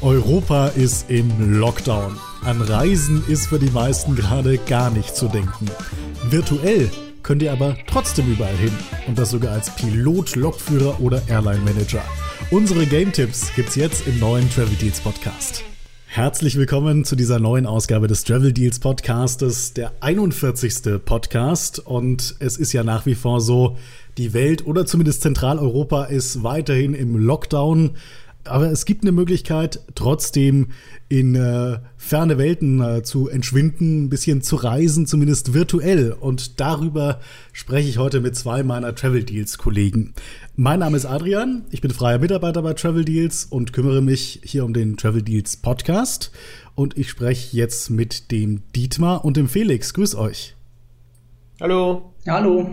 [0.00, 2.16] Europa ist im Lockdown.
[2.44, 5.66] An Reisen ist für die meisten gerade gar nicht zu denken.
[6.30, 6.88] Virtuell
[7.24, 8.70] könnt ihr aber trotzdem überall hin.
[9.08, 12.02] Und das sogar als Pilot, Lokführer oder Airline Manager.
[12.52, 15.64] Unsere Game-Tipps gibt's jetzt im neuen Travel Deals Podcast.
[16.06, 21.04] Herzlich willkommen zu dieser neuen Ausgabe des Travel Deals Podcastes, der 41.
[21.04, 21.80] Podcast.
[21.80, 23.76] Und es ist ja nach wie vor so,
[24.16, 27.96] die Welt oder zumindest Zentraleuropa ist weiterhin im Lockdown
[28.48, 30.68] aber es gibt eine Möglichkeit, trotzdem
[31.08, 36.12] in äh, ferne Welten äh, zu entschwinden, ein bisschen zu reisen, zumindest virtuell.
[36.12, 37.20] Und darüber
[37.52, 40.14] spreche ich heute mit zwei meiner Travel Deals Kollegen.
[40.56, 44.64] Mein Name ist Adrian, ich bin freier Mitarbeiter bei Travel Deals und kümmere mich hier
[44.64, 46.30] um den Travel Deals Podcast.
[46.74, 49.94] Und ich spreche jetzt mit dem Dietmar und dem Felix.
[49.94, 50.54] Grüß euch.
[51.60, 52.12] Hallo.
[52.26, 52.70] Hallo.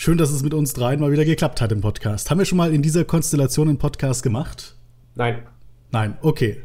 [0.00, 2.30] Schön, dass es mit uns dreien mal wieder geklappt hat im Podcast.
[2.30, 4.76] Haben wir schon mal in dieser Konstellation einen Podcast gemacht?
[5.16, 5.42] Nein.
[5.90, 6.58] Nein, okay.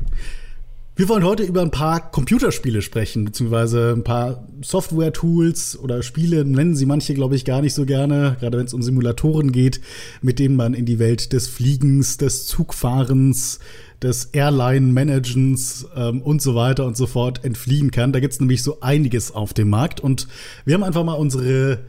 [0.96, 6.76] Wir wollen heute über ein paar Computerspiele sprechen, beziehungsweise ein paar Software-Tools oder Spiele, nennen
[6.76, 9.82] sie manche, glaube ich, gar nicht so gerne, gerade wenn es um Simulatoren geht,
[10.22, 13.58] mit denen man in die Welt des Fliegens, des Zugfahrens,
[14.00, 18.14] des Airline-Managens ähm, und so weiter und so fort entfliehen kann.
[18.14, 20.28] Da gibt es nämlich so einiges auf dem Markt und
[20.66, 21.80] wir haben einfach mal unsere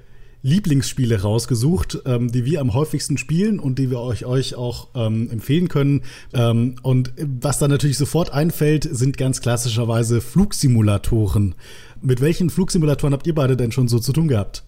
[0.45, 5.31] Lieblingsspiele rausgesucht, ähm, die wir am häufigsten spielen und die wir euch, euch auch ähm,
[5.31, 6.03] empfehlen können.
[6.35, 11.55] Ähm, und was da natürlich sofort einfällt, sind ganz klassischerweise Flugsimulatoren.
[12.03, 14.65] Mit welchen Flugsimulatoren habt ihr beide denn schon so zu tun gehabt?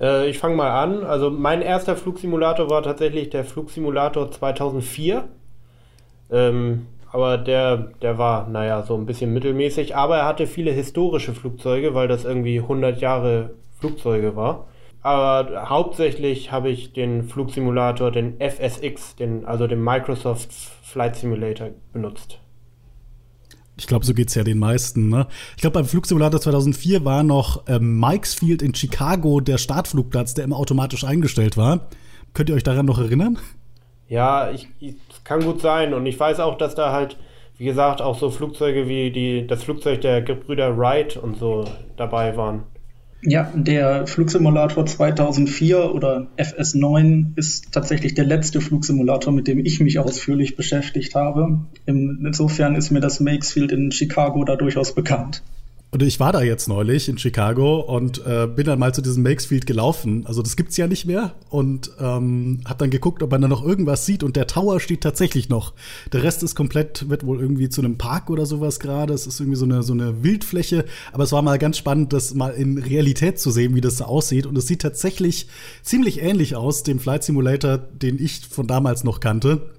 [0.00, 1.02] Äh, ich fange mal an.
[1.02, 5.24] Also mein erster Flugsimulator war tatsächlich der Flugsimulator 2004.
[6.30, 9.96] Ähm, aber der, der war, naja, so ein bisschen mittelmäßig.
[9.96, 14.68] Aber er hatte viele historische Flugzeuge, weil das irgendwie 100 Jahre Flugzeuge war.
[15.02, 22.40] Aber hauptsächlich habe ich den Flugsimulator, den FSX, den, also den Microsoft Flight Simulator benutzt.
[23.78, 25.08] Ich glaube, so geht es ja den meisten.
[25.08, 25.28] Ne?
[25.54, 30.44] Ich glaube, beim Flugsimulator 2004 war noch ähm, Mikes Field in Chicago der Startflugplatz, der
[30.44, 31.88] immer automatisch eingestellt war.
[32.34, 33.38] Könnt ihr euch daran noch erinnern?
[34.08, 35.94] Ja, ich, ich kann gut sein.
[35.94, 37.16] Und ich weiß auch, dass da halt,
[37.56, 41.64] wie gesagt, auch so Flugzeuge wie die, das Flugzeug der Gebrüder Wright und so
[41.96, 42.64] dabei waren.
[43.20, 49.98] Ja, der Flugsimulator 2004 oder FS9 ist tatsächlich der letzte Flugsimulator, mit dem ich mich
[49.98, 51.66] ausführlich beschäftigt habe.
[51.84, 55.42] Insofern ist mir das Makesfield in Chicago da durchaus bekannt.
[55.90, 59.22] Und ich war da jetzt neulich in Chicago und äh, bin dann mal zu diesem
[59.22, 60.26] Makesfield gelaufen.
[60.26, 61.34] Also das gibt's ja nicht mehr.
[61.48, 64.22] Und ähm, habe dann geguckt, ob man da noch irgendwas sieht.
[64.22, 65.72] Und der Tower steht tatsächlich noch.
[66.12, 69.14] Der Rest ist komplett, wird wohl irgendwie zu einem Park oder sowas gerade.
[69.14, 70.84] Es ist irgendwie so eine, so eine Wildfläche.
[71.14, 74.04] Aber es war mal ganz spannend, das mal in Realität zu sehen, wie das so
[74.04, 74.44] aussieht.
[74.44, 75.46] Und es sieht tatsächlich
[75.82, 79.77] ziemlich ähnlich aus, dem Flight Simulator, den ich von damals noch kannte.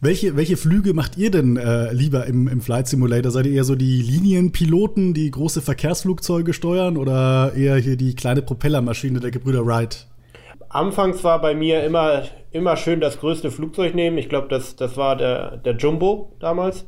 [0.00, 3.30] Welche, welche Flüge macht ihr denn äh, lieber im, im Flight Simulator?
[3.30, 8.42] Seid ihr eher so die Linienpiloten, die große Verkehrsflugzeuge steuern oder eher hier die kleine
[8.42, 10.08] Propellermaschine der Gebrüder Wright?
[10.68, 14.18] Anfangs war bei mir immer, immer schön das größte Flugzeug nehmen.
[14.18, 16.84] Ich glaube, das, das war der, der Jumbo damals.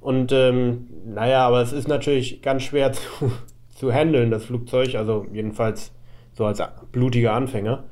[0.00, 3.32] Und ähm, naja, aber es ist natürlich ganz schwer zu,
[3.74, 4.94] zu handeln, das Flugzeug.
[4.94, 5.92] Also jedenfalls
[6.34, 6.62] so als
[6.92, 7.84] blutiger Anfänger.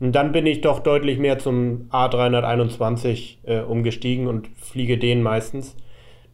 [0.00, 5.76] Und dann bin ich doch deutlich mehr zum A321 äh, umgestiegen und fliege den meistens.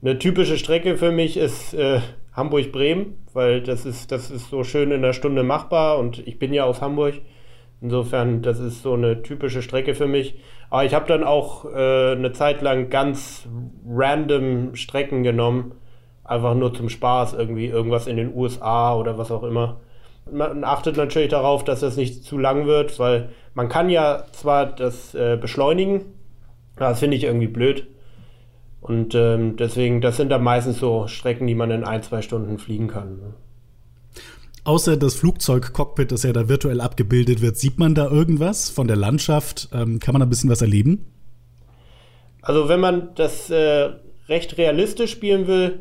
[0.03, 2.01] Eine typische Strecke für mich ist äh,
[2.33, 6.55] Hamburg-Bremen, weil das ist, das ist so schön in der Stunde machbar und ich bin
[6.55, 7.21] ja aus Hamburg.
[7.83, 10.35] Insofern, das ist so eine typische Strecke für mich.
[10.69, 13.49] Aber ich habe dann auch äh, eine Zeit lang ganz
[13.87, 15.73] random Strecken genommen,
[16.25, 19.81] einfach nur zum Spaß, irgendwie irgendwas in den USA oder was auch immer
[20.33, 24.67] man achtet natürlich darauf, dass es nicht zu lang wird, weil man kann ja zwar
[24.67, 26.05] das äh, beschleunigen,
[26.77, 27.87] aber das finde ich irgendwie blöd.
[28.81, 32.59] Und ähm, deswegen, das sind dann meistens so Strecken, die man in ein, zwei Stunden
[32.59, 33.19] fliegen kann.
[33.19, 33.35] Ne?
[34.65, 38.97] Außer das Flugzeugcockpit, das ja da virtuell abgebildet wird, sieht man da irgendwas von der
[38.97, 39.69] Landschaft?
[39.73, 41.07] Ähm, kann man da ein bisschen was erleben?
[42.43, 43.91] Also wenn man das äh,
[44.29, 45.81] recht realistisch spielen will,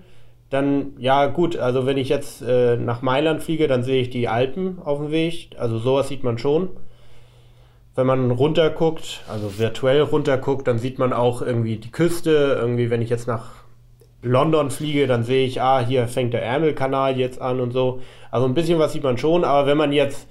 [0.50, 4.28] dann, ja, gut, also wenn ich jetzt äh, nach Mailand fliege, dann sehe ich die
[4.28, 5.52] Alpen auf dem Weg.
[5.58, 6.70] Also sowas sieht man schon.
[7.96, 12.58] Wenn man runterguckt, also virtuell runterguckt, dann sieht man auch irgendwie die Küste.
[12.60, 13.60] Irgendwie, wenn ich jetzt nach
[14.24, 18.02] London fliege, dann sehe ich, ah, hier fängt der Ärmelkanal jetzt an und so.
[18.32, 20.28] Also ein bisschen was sieht man schon, aber wenn man jetzt,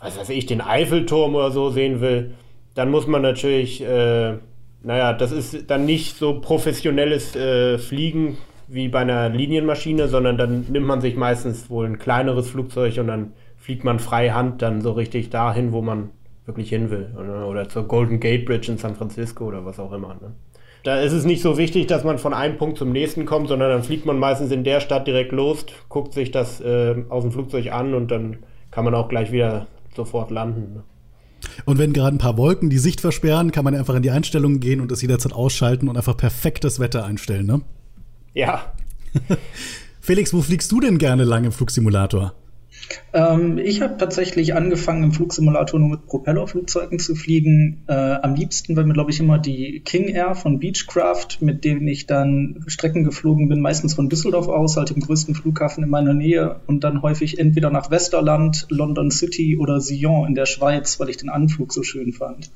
[0.00, 2.34] was weiß ich, den Eiffelturm oder so sehen will,
[2.74, 4.34] dann muss man natürlich, äh,
[4.82, 8.36] naja, das ist dann nicht so professionelles äh, Fliegen
[8.68, 13.06] wie bei einer Linienmaschine, sondern dann nimmt man sich meistens wohl ein kleineres Flugzeug und
[13.06, 16.10] dann fliegt man freihand dann so richtig dahin, wo man
[16.46, 17.08] wirklich hin will.
[17.48, 20.14] Oder, zur Golden Gate Bridge in San Francisco oder was auch immer.
[20.20, 20.32] Ne?
[20.84, 23.70] Da ist es nicht so wichtig, dass man von einem Punkt zum nächsten kommt, sondern
[23.70, 27.32] dann fliegt man meistens in der Stadt direkt los, guckt sich das äh, aus dem
[27.32, 28.38] Flugzeug an und dann
[28.70, 29.66] kann man auch gleich wieder
[29.96, 30.74] sofort landen.
[30.74, 30.82] Ne?
[31.64, 34.60] Und wenn gerade ein paar Wolken die Sicht versperren, kann man einfach in die Einstellungen
[34.60, 37.60] gehen und das jederzeit ausschalten und einfach perfektes Wetter einstellen, ne?
[38.36, 38.70] Ja.
[40.02, 42.34] Felix, wo fliegst du denn gerne lang im Flugsimulator?
[43.14, 47.82] Ähm, ich habe tatsächlich angefangen, im Flugsimulator nur mit Propellerflugzeugen zu fliegen.
[47.88, 51.88] Äh, am liebsten war mir, glaube ich, immer die King Air von Beechcraft, mit denen
[51.88, 56.12] ich dann Strecken geflogen bin, meistens von Düsseldorf aus, halt dem größten Flughafen in meiner
[56.12, 61.08] Nähe und dann häufig entweder nach Westerland, London City oder Sion in der Schweiz, weil
[61.08, 62.50] ich den Anflug so schön fand.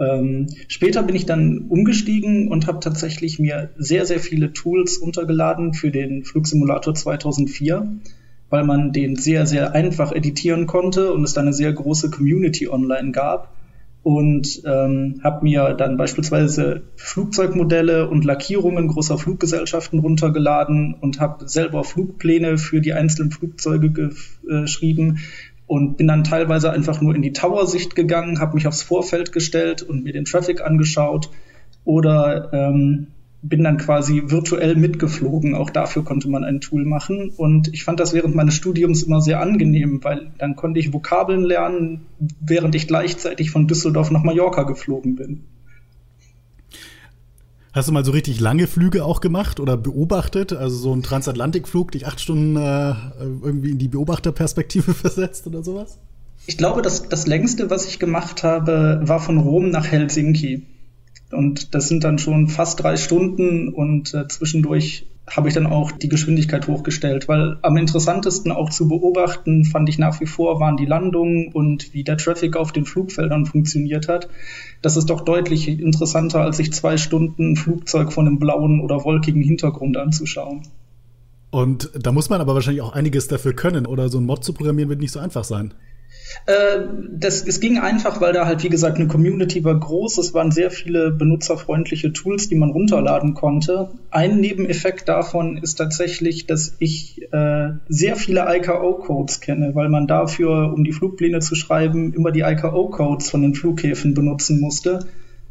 [0.00, 5.74] Ähm, später bin ich dann umgestiegen und habe tatsächlich mir sehr, sehr viele Tools untergeladen
[5.74, 8.00] für den Flugsimulator 2004
[8.50, 12.68] weil man den sehr, sehr einfach editieren konnte und es dann eine sehr große Community
[12.68, 13.56] online gab.
[14.02, 21.84] Und ähm, habe mir dann beispielsweise Flugzeugmodelle und Lackierungen großer Fluggesellschaften runtergeladen und habe selber
[21.84, 23.92] Flugpläne für die einzelnen Flugzeuge
[24.42, 25.18] geschrieben
[25.70, 29.82] und bin dann teilweise einfach nur in die Tower-Sicht gegangen, habe mich aufs Vorfeld gestellt
[29.82, 31.30] und mir den Traffic angeschaut
[31.84, 33.06] oder ähm,
[33.42, 35.54] bin dann quasi virtuell mitgeflogen.
[35.54, 37.30] Auch dafür konnte man ein Tool machen.
[37.36, 41.44] Und ich fand das während meines Studiums immer sehr angenehm, weil dann konnte ich Vokabeln
[41.44, 42.00] lernen,
[42.40, 45.44] während ich gleichzeitig von Düsseldorf nach Mallorca geflogen bin.
[47.72, 50.52] Hast du mal so richtig lange Flüge auch gemacht oder beobachtet?
[50.52, 55.98] Also so ein Transatlantikflug, dich acht Stunden äh, irgendwie in die Beobachterperspektive versetzt oder sowas?
[56.46, 60.66] Ich glaube, das, das längste, was ich gemacht habe, war von Rom nach Helsinki.
[61.30, 65.92] Und das sind dann schon fast drei Stunden und äh, zwischendurch habe ich dann auch
[65.92, 70.76] die Geschwindigkeit hochgestellt, weil am interessantesten auch zu beobachten fand ich nach wie vor waren
[70.76, 74.28] die Landungen und wie der Traffic auf den Flugfeldern funktioniert hat.
[74.82, 79.42] Das ist doch deutlich interessanter, als sich zwei Stunden Flugzeug von einem blauen oder wolkigen
[79.42, 80.62] Hintergrund anzuschauen.
[81.50, 84.52] Und da muss man aber wahrscheinlich auch einiges dafür können, oder so ein Mod zu
[84.52, 85.74] programmieren wird nicht so einfach sein.
[86.46, 86.80] Äh,
[87.12, 90.18] das, es ging einfach, weil da halt, wie gesagt, eine Community war groß.
[90.18, 93.90] Es waren sehr viele benutzerfreundliche Tools, die man runterladen konnte.
[94.10, 100.72] Ein Nebeneffekt davon ist tatsächlich, dass ich äh, sehr viele IKO-Codes kenne, weil man dafür,
[100.72, 105.00] um die Flugpläne zu schreiben, immer die IKO-Codes von den Flughäfen benutzen musste.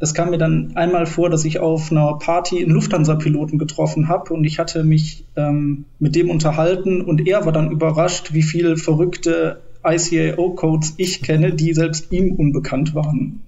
[0.02, 4.32] Es kam mir dann einmal vor, dass ich auf einer Party einen Lufthansa-Piloten getroffen habe
[4.32, 8.78] und ich hatte mich ähm, mit dem unterhalten und er war dann überrascht, wie viele
[8.78, 13.42] verrückte ICAO-Codes ich kenne, die selbst ihm unbekannt waren.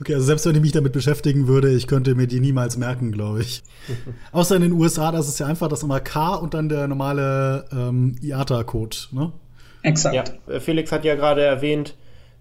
[0.00, 3.12] Okay, also selbst wenn ich mich damit beschäftigen würde, ich könnte mir die niemals merken,
[3.12, 3.62] glaube ich.
[4.32, 7.66] Außer in den USA, das ist ja einfach das immer K und dann der normale
[7.70, 9.32] ähm, IATA-Code, ne?
[9.82, 10.14] Exakt.
[10.14, 11.96] Ja, äh, Felix hat ja gerade erwähnt,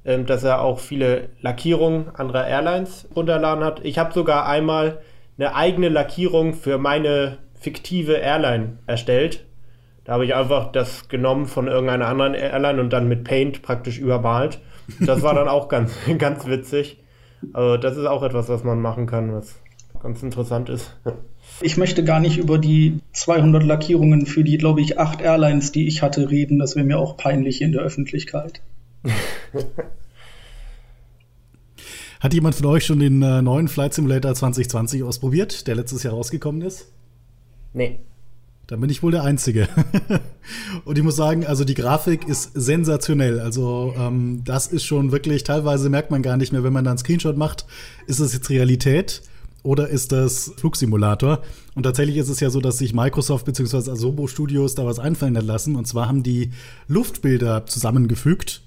[0.05, 3.83] ähm, dass er auch viele Lackierungen anderer Airlines runterladen hat.
[3.83, 5.01] Ich habe sogar einmal
[5.37, 9.45] eine eigene Lackierung für meine fiktive Airline erstellt.
[10.09, 13.99] Da habe ich einfach das genommen von irgendeiner anderen Airline und dann mit Paint praktisch
[13.99, 14.59] übermalt.
[14.99, 16.97] Das war dann auch ganz, ganz witzig.
[17.53, 19.59] Also das ist auch etwas, was man machen kann, was
[20.01, 20.97] ganz interessant ist.
[21.61, 25.85] Ich möchte gar nicht über die 200 Lackierungen für die, glaube ich, acht Airlines, die
[25.85, 26.57] ich hatte, reden.
[26.57, 28.63] Das wäre mir auch peinlich in der Öffentlichkeit.
[32.19, 36.15] Hat jemand von euch schon den äh, neuen Flight Simulator 2020 ausprobiert, der letztes Jahr
[36.15, 36.91] rausgekommen ist?
[37.73, 37.99] Nee.
[38.69, 39.67] Dann bin ich wohl der Einzige.
[40.85, 43.39] und ich muss sagen, also die Grafik ist sensationell.
[43.39, 46.91] Also ähm, das ist schon wirklich, teilweise merkt man gar nicht mehr, wenn man da
[46.91, 47.65] einen Screenshot macht,
[48.05, 49.23] ist das jetzt Realität
[49.63, 51.41] oder ist das Flugsimulator?
[51.73, 53.89] Und tatsächlich ist es ja so, dass sich Microsoft bzw.
[53.89, 55.75] Asobo Studios da was einfallen hat lassen.
[55.75, 56.51] Und zwar haben die
[56.87, 58.61] Luftbilder zusammengefügt.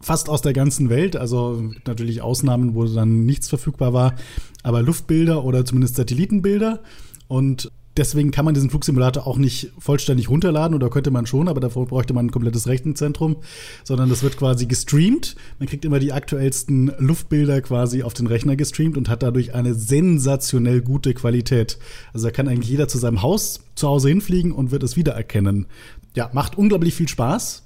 [0.00, 4.14] Fast aus der ganzen Welt, also natürlich Ausnahmen, wo dann nichts verfügbar war,
[4.62, 6.80] aber Luftbilder oder zumindest Satellitenbilder.
[7.26, 11.60] Und Deswegen kann man diesen Flugsimulator auch nicht vollständig runterladen oder könnte man schon, aber
[11.60, 13.36] davor bräuchte man ein komplettes Rechenzentrum,
[13.84, 15.36] sondern das wird quasi gestreamt.
[15.58, 19.74] Man kriegt immer die aktuellsten Luftbilder quasi auf den Rechner gestreamt und hat dadurch eine
[19.74, 21.78] sensationell gute Qualität.
[22.12, 25.66] Also da kann eigentlich jeder zu seinem Haus zu Hause hinfliegen und wird es wiedererkennen.
[26.16, 27.63] Ja, macht unglaublich viel Spaß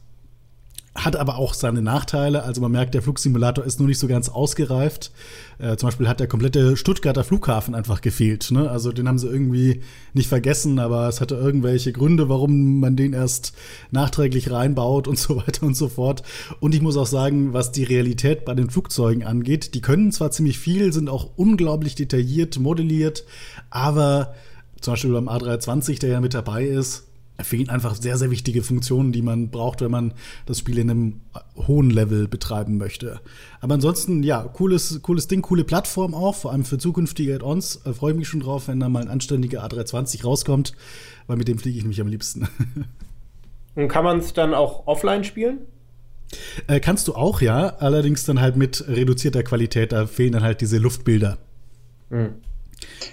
[1.04, 2.42] hat aber auch seine Nachteile.
[2.42, 5.10] Also man merkt, der Flugsimulator ist nur nicht so ganz ausgereift.
[5.58, 8.50] Äh, zum Beispiel hat der komplette Stuttgarter Flughafen einfach gefehlt.
[8.50, 8.70] Ne?
[8.70, 13.12] Also den haben sie irgendwie nicht vergessen, aber es hatte irgendwelche Gründe, warum man den
[13.12, 13.54] erst
[13.90, 16.22] nachträglich reinbaut und so weiter und so fort.
[16.60, 20.30] Und ich muss auch sagen, was die Realität bei den Flugzeugen angeht, die können zwar
[20.30, 23.24] ziemlich viel, sind auch unglaublich detailliert, modelliert,
[23.70, 24.34] aber
[24.80, 27.07] zum Beispiel beim A320, der ja mit dabei ist,
[27.40, 30.12] fehlen einfach sehr, sehr wichtige Funktionen, die man braucht, wenn man
[30.46, 31.20] das Spiel in einem
[31.56, 33.20] hohen Level betreiben möchte.
[33.60, 37.82] Aber ansonsten, ja, cooles, cooles Ding, coole Plattform auch, vor allem für zukünftige Add-ons.
[37.84, 40.72] Äh, Freue mich schon drauf, wenn da mal ein anständiger A320 rauskommt,
[41.26, 42.48] weil mit dem fliege ich mich am liebsten.
[43.74, 45.60] Und kann man es dann auch offline spielen?
[46.66, 50.60] Äh, kannst du auch, ja, allerdings dann halt mit reduzierter Qualität, da fehlen dann halt
[50.60, 51.38] diese Luftbilder.
[52.10, 52.34] Mhm.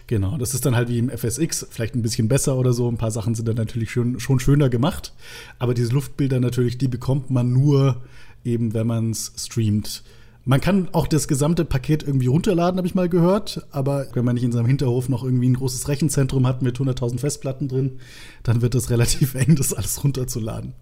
[0.07, 2.87] Genau, das ist dann halt wie im FSX, vielleicht ein bisschen besser oder so.
[2.87, 5.13] Ein paar Sachen sind dann natürlich schon, schon schöner gemacht.
[5.59, 8.03] Aber diese Luftbilder natürlich, die bekommt man nur
[8.43, 10.03] eben, wenn man es streamt.
[10.47, 13.65] Man kann auch das gesamte Paket irgendwie runterladen, habe ich mal gehört.
[13.71, 17.19] Aber wenn man nicht in seinem Hinterhof noch irgendwie ein großes Rechenzentrum hat mit 100.000
[17.19, 17.99] Festplatten drin,
[18.43, 20.73] dann wird es relativ eng, das alles runterzuladen.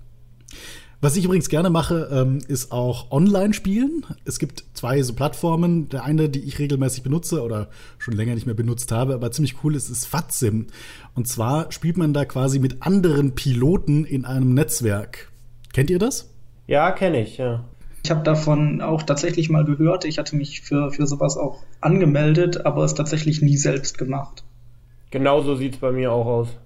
[1.03, 4.05] Was ich übrigens gerne mache, ähm, ist auch Online-Spielen.
[4.23, 5.89] Es gibt zwei so Plattformen.
[5.89, 7.67] Der eine, die ich regelmäßig benutze oder
[7.97, 10.67] schon länger nicht mehr benutzt habe, aber ziemlich cool ist, ist Fatsim.
[11.13, 15.29] Und zwar spielt man da quasi mit anderen Piloten in einem Netzwerk.
[15.73, 16.33] Kennt ihr das?
[16.67, 17.65] Ja, kenne ich, ja.
[18.01, 20.05] Ich habe davon auch tatsächlich mal gehört.
[20.05, 24.45] Ich hatte mich für, für sowas auch angemeldet, aber es tatsächlich nie selbst gemacht.
[25.11, 26.57] Genauso sieht es bei mir auch aus.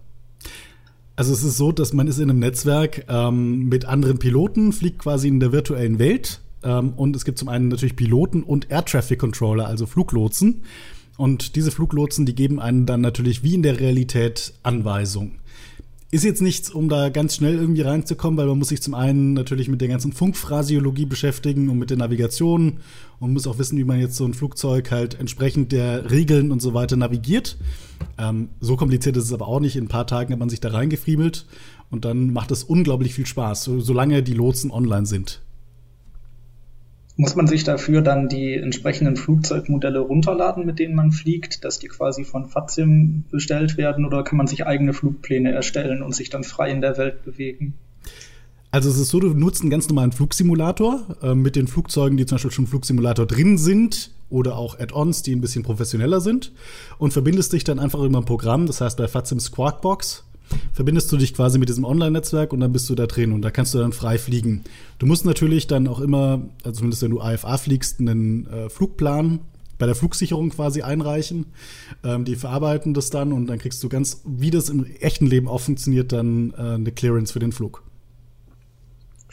[1.18, 5.00] Also es ist so, dass man ist in einem Netzwerk ähm, mit anderen Piloten, fliegt
[5.00, 6.42] quasi in der virtuellen Welt.
[6.64, 10.62] Ähm, und es gibt zum einen natürlich Piloten und Air Traffic Controller, also Fluglotsen.
[11.18, 15.40] Und diese Fluglotsen, die geben einen dann natürlich wie in der Realität Anweisungen.
[16.10, 19.34] Ist jetzt nichts, um da ganz schnell irgendwie reinzukommen, weil man muss sich zum einen
[19.34, 22.78] natürlich mit der ganzen Funkphrasiologie beschäftigen und mit der Navigation
[23.20, 26.62] und muss auch wissen, wie man jetzt so ein Flugzeug halt entsprechend der Regeln und
[26.62, 27.58] so weiter navigiert.
[28.18, 29.76] Ähm, so kompliziert ist es aber auch nicht.
[29.76, 31.46] In ein paar Tagen hat man sich da reingefriemelt
[31.90, 35.42] und dann macht es unglaublich viel Spaß, so, solange die Lotsen online sind.
[37.18, 41.88] Muss man sich dafür dann die entsprechenden Flugzeugmodelle runterladen, mit denen man fliegt, dass die
[41.88, 46.44] quasi von Fazim bestellt werden oder kann man sich eigene Flugpläne erstellen und sich dann
[46.44, 47.74] frei in der Welt bewegen?
[48.70, 52.26] Also es ist so, du nutzt einen ganz normalen Flugsimulator äh, mit den Flugzeugen, die
[52.26, 56.52] zum Beispiel schon im Flugsimulator drin sind oder auch Add-ons, die ein bisschen professioneller sind
[56.98, 60.27] und verbindest dich dann einfach über ein Programm, das heißt bei Fazim Squawkbox
[60.74, 63.52] verbindest du dich quasi mit diesem Online-Netzwerk und dann bist du da drin und da
[63.52, 64.64] kannst du dann frei fliegen.
[65.00, 69.40] Du musst natürlich dann auch immer, also zumindest wenn du AFA fliegst, einen äh, Flugplan
[69.78, 71.48] bei der Flugsicherung quasi einreichen.
[72.04, 75.48] Ähm, die verarbeiten das dann und dann kriegst du ganz, wie das im echten Leben
[75.48, 77.84] auch funktioniert, dann äh, eine Clearance für den Flug.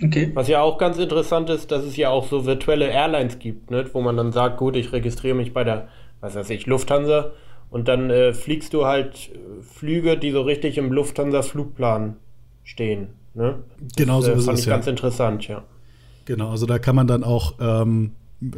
[0.03, 0.33] Okay.
[0.35, 3.89] Was ja auch ganz interessant ist, dass es ja auch so virtuelle Airlines gibt, ne?
[3.93, 5.89] wo man dann sagt, gut, ich registriere mich bei der,
[6.21, 7.31] was weiß ich, Lufthansa
[7.71, 9.31] und dann äh, fliegst du halt
[9.63, 12.17] Flüge, die so richtig im Lufthansa-Flugplan
[12.63, 13.09] stehen.
[13.35, 13.57] Ne?
[13.97, 14.65] Genau so das, äh, ist fand es.
[14.65, 14.75] ich ja.
[14.75, 15.65] ganz interessant, ja.
[16.25, 18.13] Genau, also da kann man dann auch ähm,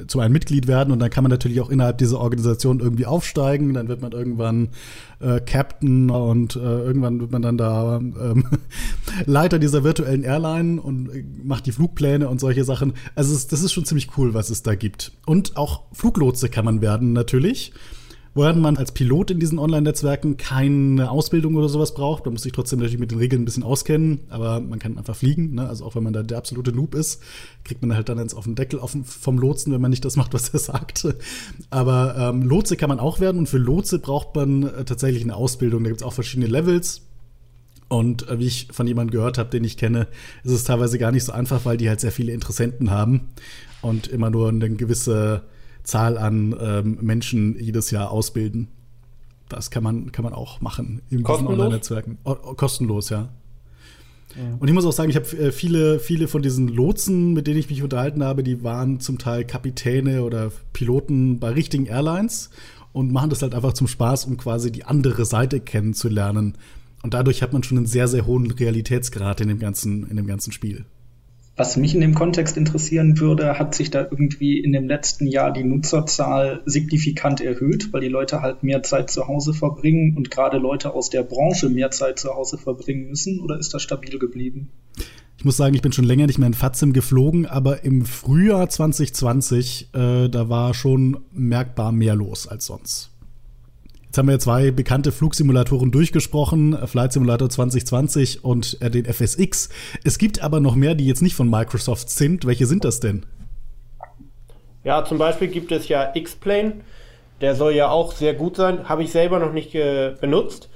[0.06, 3.74] zu einem Mitglied werden und dann kann man natürlich auch innerhalb dieser Organisation irgendwie aufsteigen.
[3.74, 4.68] Dann wird man irgendwann
[5.20, 8.44] äh, Captain und äh, irgendwann wird man dann da ähm,
[9.26, 12.94] Leiter dieser virtuellen Airline und äh, macht die Flugpläne und solche Sachen.
[13.14, 15.12] Also es, das ist schon ziemlich cool, was es da gibt.
[15.26, 17.72] Und auch Fluglotse kann man werden natürlich
[18.36, 22.24] während man als Pilot in diesen Online-Netzwerken keine Ausbildung oder sowas braucht.
[22.24, 25.16] Man muss sich trotzdem natürlich mit den Regeln ein bisschen auskennen, aber man kann einfach
[25.16, 25.54] fliegen.
[25.54, 25.68] Ne?
[25.68, 27.22] Also auch wenn man da der absolute Noob ist,
[27.64, 30.34] kriegt man halt dann eins auf den Deckel vom Lotsen, wenn man nicht das macht,
[30.34, 31.08] was er sagt.
[31.70, 35.34] Aber ähm, Lotse kann man auch werden und für Lotse braucht man äh, tatsächlich eine
[35.34, 35.82] Ausbildung.
[35.82, 37.02] Da gibt es auch verschiedene Levels.
[37.88, 40.08] Und äh, wie ich von jemandem gehört habe, den ich kenne,
[40.44, 43.28] ist es teilweise gar nicht so einfach, weil die halt sehr viele Interessenten haben
[43.80, 45.42] und immer nur eine gewisse
[45.86, 48.68] Zahl an ähm, Menschen jedes Jahr ausbilden.
[49.48, 52.18] Das kann man, kann man auch machen in diesen Online-Netzwerken.
[52.24, 53.28] kostenlos, ja.
[54.36, 54.56] ja.
[54.58, 57.60] Und ich muss auch sagen, ich habe äh, viele, viele von diesen Lotsen, mit denen
[57.60, 62.50] ich mich unterhalten habe, die waren zum Teil Kapitäne oder Piloten bei richtigen Airlines
[62.92, 66.54] und machen das halt einfach zum Spaß, um quasi die andere Seite kennenzulernen.
[67.04, 70.26] Und dadurch hat man schon einen sehr, sehr hohen Realitätsgrad in dem ganzen, in dem
[70.26, 70.84] ganzen Spiel.
[71.58, 75.50] Was mich in dem Kontext interessieren würde, hat sich da irgendwie in dem letzten Jahr
[75.50, 80.58] die Nutzerzahl signifikant erhöht, weil die Leute halt mehr Zeit zu Hause verbringen und gerade
[80.58, 84.68] Leute aus der Branche mehr Zeit zu Hause verbringen müssen oder ist das stabil geblieben?
[85.38, 88.68] Ich muss sagen, ich bin schon länger nicht mehr in Fatzim geflogen, aber im Frühjahr
[88.68, 93.15] 2020, äh, da war schon merkbar mehr los als sonst.
[94.16, 99.68] Jetzt haben wir zwei bekannte Flugsimulatoren durchgesprochen, Flight Simulator 2020 und äh, den FSX.
[100.04, 102.46] Es gibt aber noch mehr, die jetzt nicht von Microsoft sind.
[102.46, 103.26] Welche sind das denn?
[104.84, 106.80] Ja, zum Beispiel gibt es ja X-Plane.
[107.42, 108.88] Der soll ja auch sehr gut sein.
[108.88, 110.70] Habe ich selber noch nicht äh, benutzt.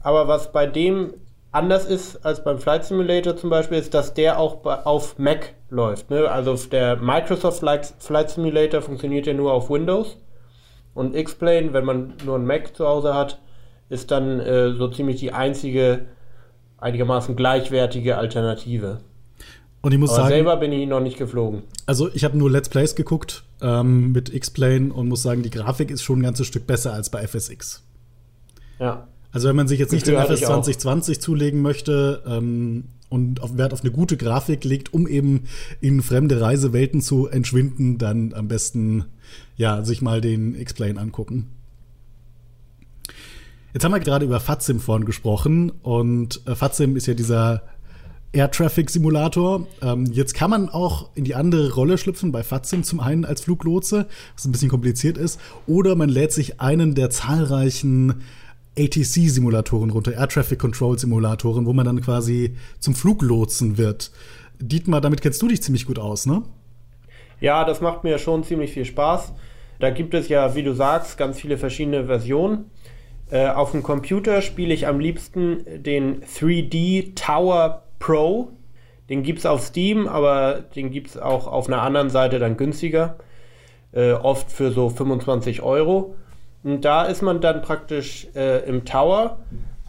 [0.00, 1.14] Aber was bei dem
[1.50, 6.10] anders ist als beim Flight Simulator zum Beispiel, ist, dass der auch auf Mac läuft.
[6.10, 6.30] Ne?
[6.30, 10.16] Also der Microsoft Flight Simulator funktioniert ja nur auf Windows.
[10.98, 13.40] Und X-Plane, wenn man nur ein Mac zu Hause hat,
[13.88, 16.06] ist dann äh, so ziemlich die einzige
[16.78, 18.98] einigermaßen gleichwertige Alternative.
[19.80, 21.62] Und ich muss Aber sagen, selber bin ich noch nicht geflogen.
[21.86, 25.92] also ich habe nur Let's Plays geguckt ähm, mit X-Plane und muss sagen, die Grafik
[25.92, 27.84] ist schon ein ganzes Stück besser als bei FSX.
[28.80, 29.06] Ja.
[29.30, 30.62] Also wenn man sich jetzt nicht den FS ich auch.
[30.62, 35.44] 2020 zulegen möchte ähm, und auf Wert auf eine gute Grafik legt, um eben
[35.80, 39.04] in fremde Reisewelten zu entschwinden, dann am besten
[39.56, 41.48] ja sich mal den X-Plane angucken.
[43.74, 47.62] Jetzt haben wir gerade über FATSIM vorhin gesprochen und äh, FATSIM ist ja dieser
[48.32, 49.66] Air Traffic Simulator.
[49.82, 53.42] Ähm, jetzt kann man auch in die andere Rolle schlüpfen, bei FATSIM zum einen als
[53.42, 58.22] Fluglotse, was ein bisschen kompliziert ist, oder man lädt sich einen der zahlreichen
[58.78, 64.10] ATC-Simulatoren runter, Air Traffic Control Simulatoren, wo man dann quasi zum Fluglotsen wird.
[64.60, 66.42] Dietmar, damit kennst du dich ziemlich gut aus, ne?
[67.40, 69.32] Ja, das macht mir schon ziemlich viel Spaß.
[69.78, 72.70] Da gibt es ja, wie du sagst, ganz viele verschiedene Versionen.
[73.30, 78.50] Äh, auf dem Computer spiele ich am liebsten den 3D Tower Pro.
[79.08, 82.56] Den gibt es auf Steam, aber den gibt es auch auf einer anderen Seite dann
[82.56, 83.16] günstiger.
[83.92, 86.14] Äh, oft für so 25 Euro.
[86.64, 89.38] Und da ist man dann praktisch äh, im Tower.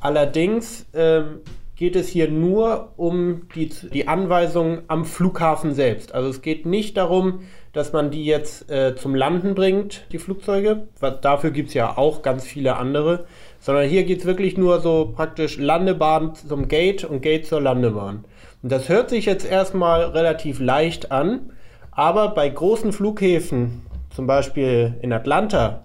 [0.02, 1.40] Allerdings ähm,
[1.76, 6.14] geht es hier nur um die, die Anweisungen am Flughafen selbst.
[6.14, 7.42] Also es geht nicht darum,
[7.74, 10.88] dass man die jetzt äh, zum Landen bringt, die Flugzeuge.
[11.00, 13.26] Was, dafür gibt es ja auch ganz viele andere.
[13.60, 18.26] Sondern hier geht es wirklich nur so praktisch Landebahn zum Gate und Gate zur Landebahn.
[18.62, 21.54] Und das hört sich jetzt erstmal relativ leicht an,
[21.92, 23.84] aber bei großen Flughäfen,
[24.14, 25.84] zum Beispiel in Atlanta,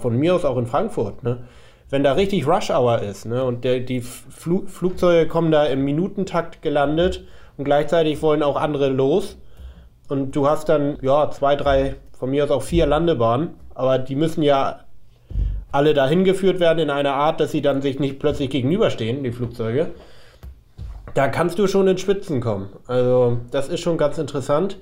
[0.00, 1.44] von mir aus auch in Frankfurt, ne,
[1.90, 5.84] wenn da richtig Rush Hour ist ne, und der, die Flu Flugzeuge kommen da im
[5.84, 7.24] Minutentakt gelandet
[7.56, 9.38] und gleichzeitig wollen auch andere los
[10.08, 14.16] und du hast dann ja zwei, drei, von mir aus auch vier Landebahnen, aber die
[14.16, 14.80] müssen ja
[15.72, 19.32] alle dahin geführt werden in einer Art, dass sie dann sich nicht plötzlich gegenüberstehen, die
[19.32, 19.90] Flugzeuge.
[21.14, 22.70] Da kannst du schon in Spitzen kommen.
[22.86, 24.78] Also das ist schon ganz interessant.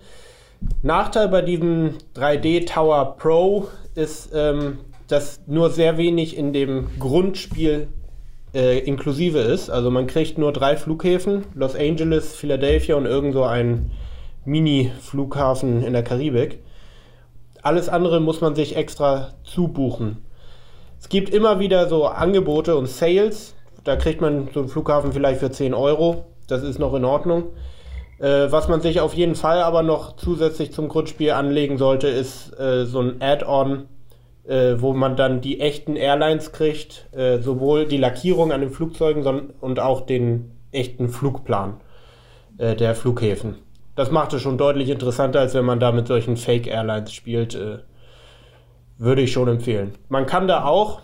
[0.82, 4.78] Nachteil bei diesem 3D Tower Pro ist, ähm,
[5.12, 7.88] dass nur sehr wenig in dem Grundspiel
[8.54, 9.68] äh, inklusive ist.
[9.68, 13.90] Also man kriegt nur drei Flughäfen, Los Angeles, Philadelphia und irgend ein
[14.46, 16.60] Mini-Flughafen in der Karibik.
[17.62, 20.24] Alles andere muss man sich extra zubuchen.
[20.98, 23.54] Es gibt immer wieder so Angebote und Sales.
[23.84, 26.24] Da kriegt man so einen Flughafen vielleicht für 10 Euro.
[26.48, 27.50] Das ist noch in Ordnung.
[28.18, 32.58] Äh, was man sich auf jeden Fall aber noch zusätzlich zum Grundspiel anlegen sollte, ist
[32.58, 33.88] äh, so ein Add-on,
[34.46, 39.22] äh, wo man dann die echten Airlines kriegt, äh, sowohl die Lackierung an den Flugzeugen
[39.22, 41.80] sondern, und auch den echten Flugplan
[42.58, 43.56] äh, der Flughäfen.
[43.94, 47.54] Das macht es schon deutlich interessanter, als wenn man da mit solchen Fake-Airlines spielt.
[47.54, 47.78] Äh,
[49.02, 49.92] würde ich schon empfehlen.
[50.08, 51.00] Man kann da auch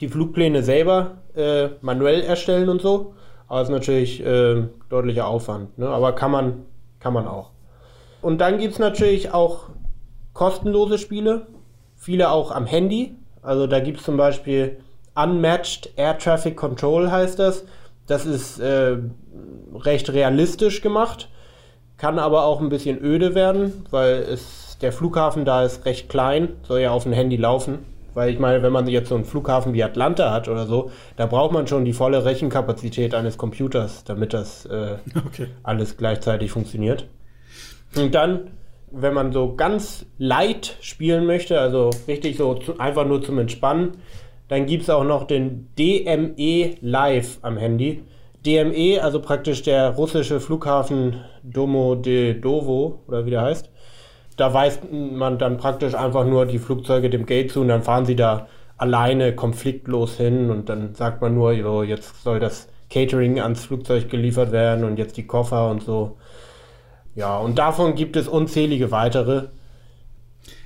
[0.00, 3.14] die Flugpläne selber äh, manuell erstellen und so.
[3.48, 5.78] Aber es ist natürlich äh, deutlicher Aufwand.
[5.78, 5.88] Ne?
[5.88, 6.64] Aber kann man,
[7.00, 7.52] kann man auch.
[8.20, 9.70] Und dann gibt es natürlich auch
[10.34, 11.46] kostenlose Spiele.
[11.96, 13.14] Viele auch am Handy.
[13.42, 14.78] Also da gibt es zum Beispiel
[15.14, 17.64] Unmatched Air Traffic Control heißt das.
[18.06, 18.96] Das ist äh,
[19.74, 21.28] recht realistisch gemacht.
[21.96, 26.50] Kann aber auch ein bisschen öde werden, weil es, der Flughafen da ist recht klein,
[26.62, 27.78] soll ja auf dem Handy laufen.
[28.12, 31.26] Weil ich meine, wenn man jetzt so einen Flughafen wie Atlanta hat oder so, da
[31.26, 35.48] braucht man schon die volle Rechenkapazität eines Computers, damit das äh, Okay.
[35.62, 37.06] alles gleichzeitig funktioniert.
[37.94, 38.50] Und dann,
[38.98, 43.98] wenn man so ganz light spielen möchte, also richtig so zu, einfach nur zum Entspannen,
[44.48, 48.02] dann gibt es auch noch den DME Live am Handy.
[48.44, 53.70] DME, also praktisch der russische Flughafen Domodedovo oder wie der heißt.
[54.36, 58.04] Da weist man dann praktisch einfach nur die Flugzeuge dem Gate zu und dann fahren
[58.04, 63.40] sie da alleine konfliktlos hin und dann sagt man nur, jo, jetzt soll das Catering
[63.40, 66.18] ans Flugzeug geliefert werden und jetzt die Koffer und so.
[67.16, 69.48] Ja, und davon gibt es unzählige weitere.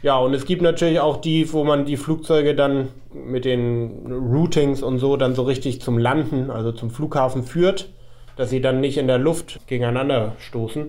[0.03, 4.83] Ja, und es gibt natürlich auch die, wo man die Flugzeuge dann mit den Routings
[4.83, 7.91] und so dann so richtig zum Landen, also zum Flughafen führt,
[8.37, 10.89] dass sie dann nicht in der Luft gegeneinander stoßen.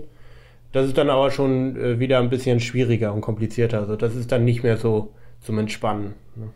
[0.71, 3.79] Das ist dann aber schon äh, wieder ein bisschen schwieriger und komplizierter.
[3.79, 6.13] Also das ist dann nicht mehr so zum Entspannen.
[6.35, 6.49] Ne?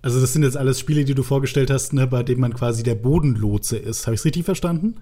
[0.00, 2.84] Also das sind jetzt alles Spiele, die du vorgestellt hast, ne, bei denen man quasi
[2.84, 4.06] der Bodenlotse ist.
[4.06, 4.98] Habe ich es richtig verstanden?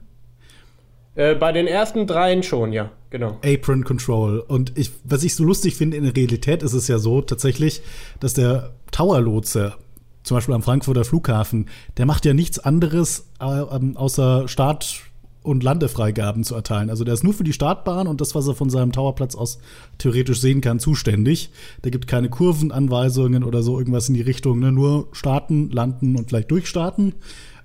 [1.16, 3.38] Äh, bei den ersten dreien schon, ja, genau.
[3.42, 4.38] Apron Control.
[4.40, 7.82] Und ich, was ich so lustig finde, in der Realität ist es ja so tatsächlich,
[8.20, 9.74] dass der Tower-Lotse,
[10.22, 15.04] zum Beispiel am Frankfurter Flughafen, der macht ja nichts anderes, äh, ähm, außer Start-
[15.42, 16.90] und Landefreigaben zu erteilen.
[16.90, 19.60] Also der ist nur für die Startbahn und das, was er von seinem Towerplatz aus
[19.96, 21.50] theoretisch sehen kann, zuständig.
[21.84, 24.72] Der gibt keine Kurvenanweisungen oder so irgendwas in die Richtung, ne?
[24.72, 27.14] nur starten, landen und vielleicht durchstarten.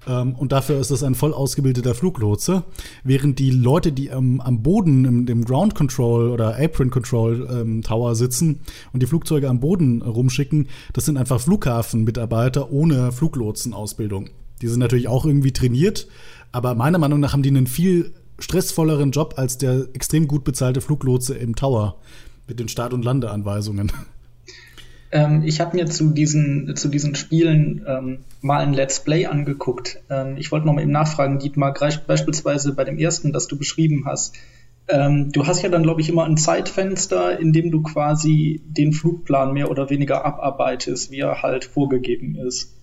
[0.07, 2.63] Ähm, und dafür ist es ein voll ausgebildeter Fluglotse.
[3.03, 7.81] Während die Leute, die am, am Boden im, im Ground Control oder Apron Control ähm,
[7.81, 8.61] Tower sitzen
[8.93, 14.29] und die Flugzeuge am Boden rumschicken, das sind einfach Flughafenmitarbeiter ohne Fluglotsenausbildung.
[14.61, 16.07] Die sind natürlich auch irgendwie trainiert,
[16.51, 20.81] aber meiner Meinung nach haben die einen viel stressvolleren Job als der extrem gut bezahlte
[20.81, 21.97] Fluglotse im Tower
[22.47, 23.91] mit den Start- und Landeanweisungen.
[25.11, 29.99] Ähm, ich habe mir zu diesen, zu diesen Spielen ähm, mal ein Let's Play angeguckt.
[30.09, 34.05] Ähm, ich wollte noch mal eben nachfragen, Dietmar, beispielsweise bei dem ersten, das du beschrieben
[34.05, 34.35] hast.
[34.87, 38.93] Ähm, du hast ja dann, glaube ich, immer ein Zeitfenster, in dem du quasi den
[38.93, 42.73] Flugplan mehr oder weniger abarbeitest, wie er halt vorgegeben ist.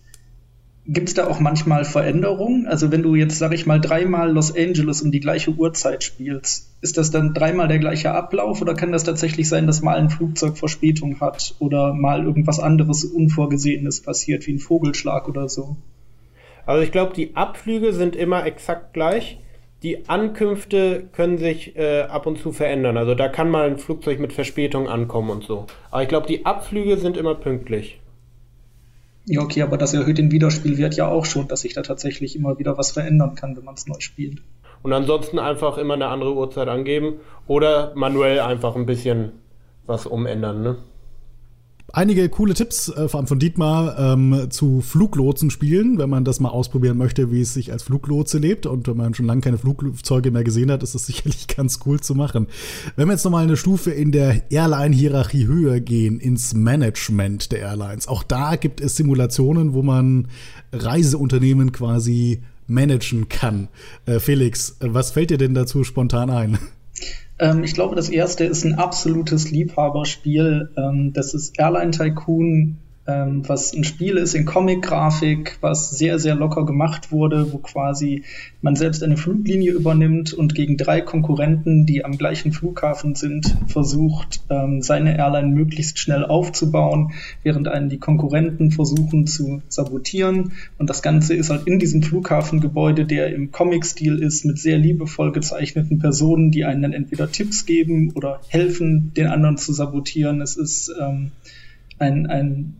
[0.91, 2.67] Gibt es da auch manchmal Veränderungen?
[2.67, 6.71] Also wenn du jetzt, sag ich mal, dreimal Los Angeles um die gleiche Uhrzeit spielst,
[6.81, 10.09] ist das dann dreimal der gleiche Ablauf oder kann das tatsächlich sein, dass mal ein
[10.09, 15.77] Flugzeug Verspätung hat oder mal irgendwas anderes Unvorgesehenes passiert, wie ein Vogelschlag oder so?
[16.65, 19.41] Also ich glaube, die Abflüge sind immer exakt gleich.
[19.83, 22.97] Die Ankünfte können sich äh, ab und zu verändern.
[22.97, 25.67] Also da kann mal ein Flugzeug mit Verspätung ankommen und so.
[25.91, 28.01] Aber ich glaube, die Abflüge sind immer pünktlich.
[29.31, 32.59] Ja, okay, aber das erhöht den Wiederspielwert ja auch schon, dass sich da tatsächlich immer
[32.59, 34.41] wieder was verändern kann, wenn man es neu spielt.
[34.83, 39.33] Und ansonsten einfach immer eine andere Uhrzeit angeben oder manuell einfach ein bisschen
[39.87, 40.77] was umändern, ne?
[41.91, 46.39] Einige coole Tipps, äh, vor allem von Dietmar, ähm, zu Fluglotsen spielen, wenn man das
[46.39, 48.67] mal ausprobieren möchte, wie es sich als Fluglotse lebt.
[48.67, 51.99] Und wenn man schon lange keine Flugzeuge mehr gesehen hat, ist das sicherlich ganz cool
[51.99, 52.49] zu machen.
[52.97, 58.07] Wenn wir jetzt nochmal eine Stufe in der Airline-Hierarchie höher gehen, ins Management der Airlines.
[58.07, 60.29] Auch da gibt es Simulationen, wo man
[60.73, 63.69] Reiseunternehmen quasi managen kann.
[64.05, 66.59] Äh, Felix, was fällt dir denn dazu spontan ein?
[67.39, 70.71] Ähm, ich glaube, das erste ist ein absolutes Liebhaberspiel.
[70.77, 76.35] Ähm, das ist Airline Tycoon ähm, was ein Spiel ist in Comic-Grafik, was sehr, sehr
[76.35, 78.25] locker gemacht wurde, wo quasi
[78.61, 84.43] man selbst eine Fluglinie übernimmt und gegen drei Konkurrenten, die am gleichen Flughafen sind, versucht,
[84.51, 90.53] ähm, seine Airline möglichst schnell aufzubauen, während einen die Konkurrenten versuchen zu sabotieren.
[90.77, 95.33] Und das Ganze ist halt in diesem Flughafengebäude, der im Comic-Stil ist, mit sehr liebevoll
[95.33, 100.43] gezeichneten Personen, die einen dann entweder Tipps geben oder helfen, den anderen zu sabotieren.
[100.43, 101.31] Es ist ähm,
[101.99, 102.77] ein, ein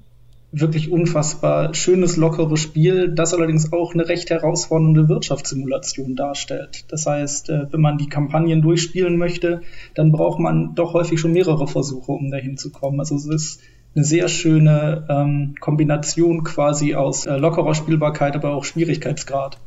[0.51, 6.85] wirklich unfassbar schönes, lockeres Spiel, das allerdings auch eine recht herausfordernde Wirtschaftssimulation darstellt.
[6.89, 9.61] Das heißt, äh, wenn man die Kampagnen durchspielen möchte,
[9.95, 12.99] dann braucht man doch häufig schon mehrere Versuche, um dahin zu kommen.
[12.99, 13.61] Also es ist
[13.95, 19.59] eine sehr schöne ähm, Kombination quasi aus äh, lockerer Spielbarkeit, aber auch Schwierigkeitsgrad.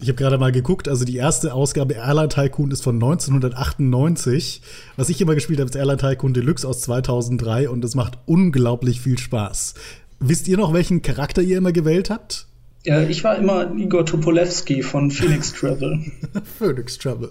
[0.00, 4.62] Ich habe gerade mal geguckt, also die erste Ausgabe Airline Tycoon ist von 1998.
[4.96, 9.00] Was ich immer gespielt habe, ist Airline Tycoon Deluxe aus 2003 und es macht unglaublich
[9.00, 9.74] viel Spaß.
[10.20, 12.46] Wisst ihr noch, welchen Charakter ihr immer gewählt habt?
[12.84, 16.00] Ja, ich war immer Igor Topolewski von Phoenix Travel.
[16.58, 17.30] Phoenix Travel.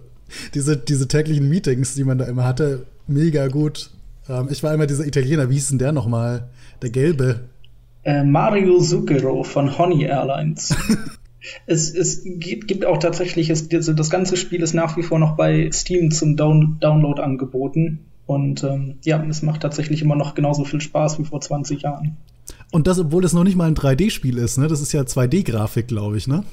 [0.53, 3.91] Diese, diese täglichen Meetings, die man da immer hatte, mega gut.
[4.29, 6.49] Ähm, ich war immer dieser Italiener, wie hieß denn der nochmal?
[6.81, 7.41] Der Gelbe.
[8.03, 10.75] Äh, Mario Zucchero von Honey Airlines.
[11.65, 15.35] es, es gibt, gibt auch tatsächlich, es, das ganze Spiel ist nach wie vor noch
[15.35, 17.99] bei Steam zum Down, Download angeboten.
[18.25, 22.17] Und ähm, ja, es macht tatsächlich immer noch genauso viel Spaß wie vor 20 Jahren.
[22.71, 24.67] Und das, obwohl es noch nicht mal ein 3D-Spiel ist, ne?
[24.67, 26.43] Das ist ja 2D-Grafik, glaube ich, ne?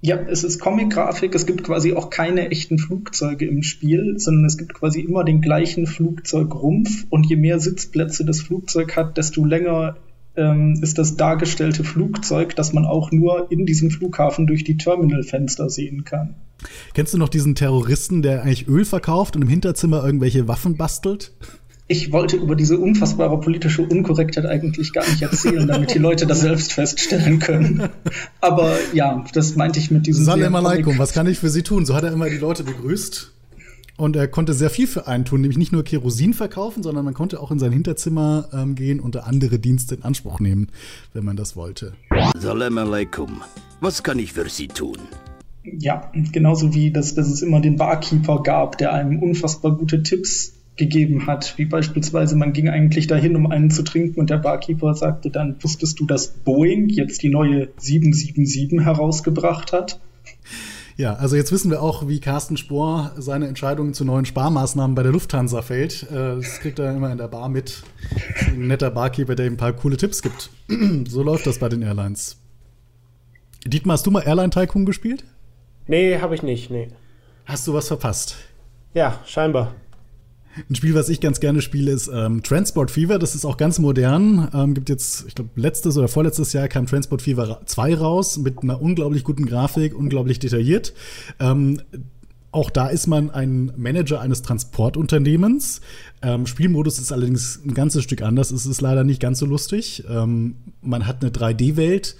[0.00, 1.34] Ja, es ist Comic-Grafik.
[1.34, 5.40] Es gibt quasi auch keine echten Flugzeuge im Spiel, sondern es gibt quasi immer den
[5.40, 7.06] gleichen Flugzeugrumpf.
[7.10, 9.96] Und je mehr Sitzplätze das Flugzeug hat, desto länger
[10.36, 15.68] ähm, ist das dargestellte Flugzeug, das man auch nur in diesem Flughafen durch die Terminalfenster
[15.68, 16.36] sehen kann.
[16.94, 21.32] Kennst du noch diesen Terroristen, der eigentlich Öl verkauft und im Hinterzimmer irgendwelche Waffen bastelt?
[21.88, 26.40] Ich wollte über diese unfassbare politische Unkorrektheit eigentlich gar nicht erzählen, damit die Leute das
[26.40, 27.88] selbst feststellen können.
[28.42, 30.24] Aber ja, das meinte ich mit diesem.
[30.24, 31.86] Salam alaikum, was kann ich für Sie tun?
[31.86, 33.32] So hat er immer die Leute begrüßt.
[33.96, 37.14] Und er konnte sehr viel für einen tun, nämlich nicht nur Kerosin verkaufen, sondern man
[37.14, 40.68] konnte auch in sein Hinterzimmer ähm, gehen und andere Dienste in Anspruch nehmen,
[41.14, 41.94] wenn man das wollte.
[42.38, 43.42] Salam alaikum.
[43.80, 44.98] Was kann ich für Sie tun?
[45.64, 50.52] Ja, genauso wie das, dass es immer den Barkeeper gab, der einem unfassbar gute Tipps
[50.78, 54.94] gegeben hat, wie beispielsweise man ging eigentlich dahin, um einen zu trinken und der Barkeeper
[54.94, 60.00] sagte dann, wusstest du, dass Boeing jetzt die neue 777 herausgebracht hat?
[60.96, 65.04] Ja, also jetzt wissen wir auch, wie Carsten Spohr seine Entscheidungen zu neuen Sparmaßnahmen bei
[65.04, 66.04] der Lufthansa fällt.
[66.10, 67.84] Äh, das kriegt er immer in der Bar mit.
[68.48, 70.50] Ein netter Barkeeper, der ihm ein paar coole Tipps gibt.
[71.08, 72.36] So läuft das bei den Airlines.
[73.64, 75.24] Dietmar, hast du mal Airline Tycoon gespielt?
[75.86, 76.88] Nee, habe ich nicht, nee.
[77.46, 78.36] Hast du was verpasst?
[78.92, 79.74] Ja, scheinbar.
[80.68, 83.18] Ein Spiel, was ich ganz gerne spiele, ist ähm, Transport Fever.
[83.18, 84.48] Das ist auch ganz modern.
[84.52, 88.62] Ähm, gibt jetzt, ich glaube, letztes oder vorletztes Jahr kam Transport Fever 2 raus mit
[88.62, 90.94] einer unglaublich guten Grafik, unglaublich detailliert.
[91.38, 91.80] Ähm,
[92.50, 95.80] auch da ist man ein Manager eines Transportunternehmens.
[96.22, 98.50] Ähm, Spielmodus ist allerdings ein ganzes Stück anders.
[98.50, 100.04] Es ist leider nicht ganz so lustig.
[100.08, 102.16] Ähm, man hat eine 3D-Welt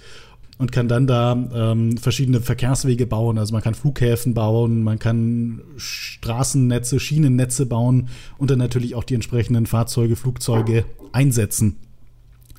[0.59, 3.37] und kann dann da ähm, verschiedene Verkehrswege bauen.
[3.37, 9.15] Also man kann Flughäfen bauen, man kann Straßennetze, Schienennetze bauen und dann natürlich auch die
[9.15, 11.77] entsprechenden Fahrzeuge, Flugzeuge einsetzen.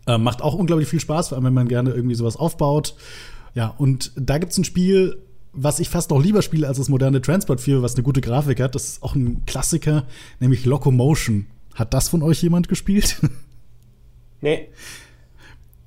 [0.06, 2.96] Äh, macht auch unglaublich viel Spaß, vor allem wenn man gerne irgendwie sowas aufbaut.
[3.54, 5.18] Ja, und da gibt es ein Spiel,
[5.52, 8.60] was ich fast noch lieber spiele als das moderne Transport 4, was eine gute Grafik
[8.60, 8.74] hat.
[8.74, 10.04] Das ist auch ein Klassiker,
[10.38, 11.46] nämlich Locomotion.
[11.74, 13.20] Hat das von euch jemand gespielt?
[14.42, 14.70] Nee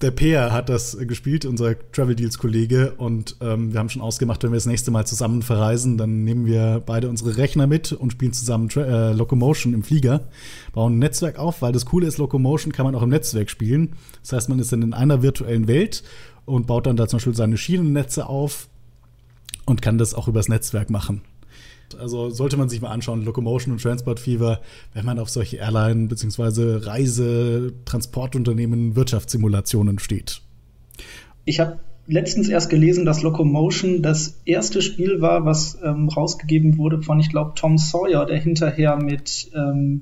[0.04, 4.44] der Peer hat das gespielt, unser Travel Deals Kollege, und ähm, wir haben schon ausgemacht,
[4.44, 8.12] wenn wir das nächste Mal zusammen verreisen, dann nehmen wir beide unsere Rechner mit und
[8.12, 10.28] spielen zusammen Tra äh, Locomotion im Flieger,
[10.74, 13.94] bauen ein Netzwerk auf, weil das Coole ist, Locomotion kann man auch im Netzwerk spielen.
[14.22, 16.04] Das heißt, man ist dann in einer virtuellen Welt
[16.46, 18.68] und baut dann da zum Beispiel seine Schienennetze auf
[19.66, 21.22] und kann das auch übers Netzwerk machen.
[21.96, 24.62] Also sollte man sich mal anschauen, Locomotion und Transport Fever,
[24.94, 26.86] wenn man auf solche Airline- bzw.
[26.86, 30.42] Reise-, Transportunternehmen, Wirtschaftssimulationen steht.
[31.46, 37.02] Ich habe letztens erst gelesen, dass Locomotion das erste Spiel war, was ähm, rausgegeben wurde
[37.02, 40.02] von, ich glaube, Tom Sawyer, der hinterher mit ähm,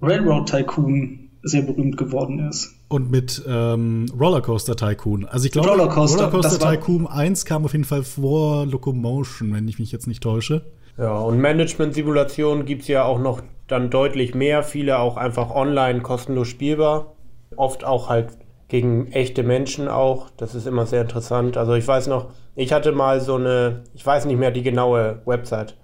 [0.00, 2.74] Railroad Tycoon sehr berühmt geworden ist.
[2.88, 5.24] Und mit ähm, Rollercoaster Tycoon.
[5.24, 9.78] Also ich glaube, Rollercoaster, Rollercoaster Tycoon 1 kam auf jeden Fall vor Locomotion, wenn ich
[9.78, 10.62] mich jetzt nicht täusche.
[10.98, 14.62] Ja, und Management-Simulationen gibt es ja auch noch dann deutlich mehr.
[14.62, 17.14] Viele auch einfach online kostenlos spielbar.
[17.56, 18.28] Oft auch halt
[18.68, 20.30] gegen echte Menschen auch.
[20.36, 21.56] Das ist immer sehr interessant.
[21.56, 25.22] Also ich weiß noch, ich hatte mal so eine, ich weiß nicht mehr die genaue
[25.24, 25.76] Website.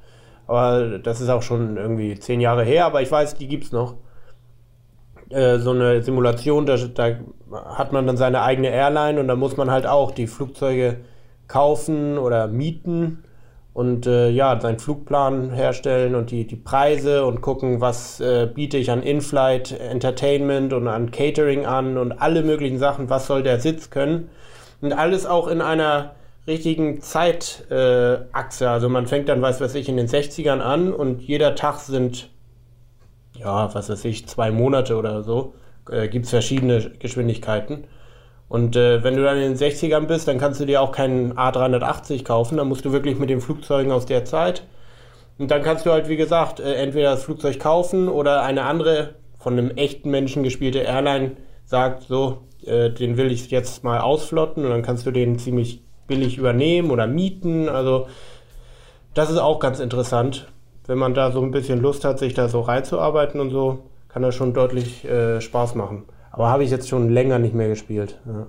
[0.46, 3.72] Aber das ist auch schon irgendwie zehn Jahre her, aber ich weiß, die gibt es
[3.72, 3.96] noch
[5.30, 7.16] äh, so eine Simulation, da, da
[7.76, 10.96] hat man dann seine eigene Airline und da muss man halt auch die Flugzeuge
[11.46, 13.24] kaufen oder mieten
[13.78, 18.76] und äh, ja, seinen Flugplan herstellen und die, die Preise und gucken, was äh, biete
[18.76, 23.60] ich an In-Flight Entertainment und an Catering an und alle möglichen Sachen, was soll der
[23.60, 24.30] Sitz können.
[24.80, 26.16] Und alles auch in einer
[26.48, 28.68] richtigen Zeitachse.
[28.68, 32.30] Also man fängt dann, weiß was ich, in den 60ern an und jeder Tag sind
[33.38, 35.54] ja, was weiß ich, zwei Monate oder so,
[35.90, 37.84] äh, gibt es verschiedene Geschwindigkeiten.
[38.48, 41.34] Und äh, wenn du dann in den 60ern bist, dann kannst du dir auch keinen
[41.34, 44.62] A380 kaufen, dann musst du wirklich mit den Flugzeugen aus der Zeit.
[45.38, 49.14] Und dann kannst du halt, wie gesagt, äh, entweder das Flugzeug kaufen oder eine andere
[49.38, 54.64] von einem echten Menschen gespielte Airline sagt, so, äh, den will ich jetzt mal ausflotten
[54.64, 57.68] und dann kannst du den ziemlich billig übernehmen oder mieten.
[57.68, 58.08] Also
[59.14, 60.48] das ist auch ganz interessant
[60.88, 64.22] wenn man da so ein bisschen Lust hat, sich da so reinzuarbeiten und so, kann
[64.22, 66.04] das schon deutlich äh, Spaß machen.
[66.32, 68.18] Aber habe ich jetzt schon länger nicht mehr gespielt.
[68.26, 68.46] Ja.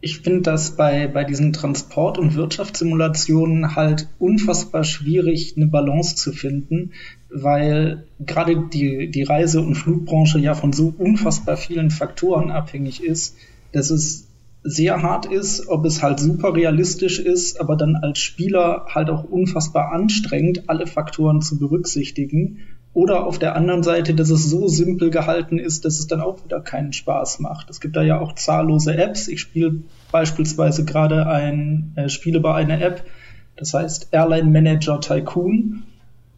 [0.00, 6.32] Ich finde das bei, bei diesen Transport- und Wirtschaftssimulationen halt unfassbar schwierig, eine Balance zu
[6.32, 6.92] finden,
[7.30, 13.36] weil gerade die, die Reise- und Flugbranche ja von so unfassbar vielen Faktoren abhängig ist,
[13.72, 14.23] dass es
[14.64, 19.24] sehr hart ist, ob es halt super realistisch ist, aber dann als Spieler halt auch
[19.24, 22.60] unfassbar anstrengend, alle Faktoren zu berücksichtigen.
[22.94, 26.42] Oder auf der anderen Seite, dass es so simpel gehalten ist, dass es dann auch
[26.44, 27.68] wieder keinen Spaß macht.
[27.68, 29.28] Es gibt da ja auch zahllose Apps.
[29.28, 33.04] Ich spiele beispielsweise gerade ein, äh, spiele bei einer App,
[33.56, 35.82] das heißt Airline Manager Tycoon.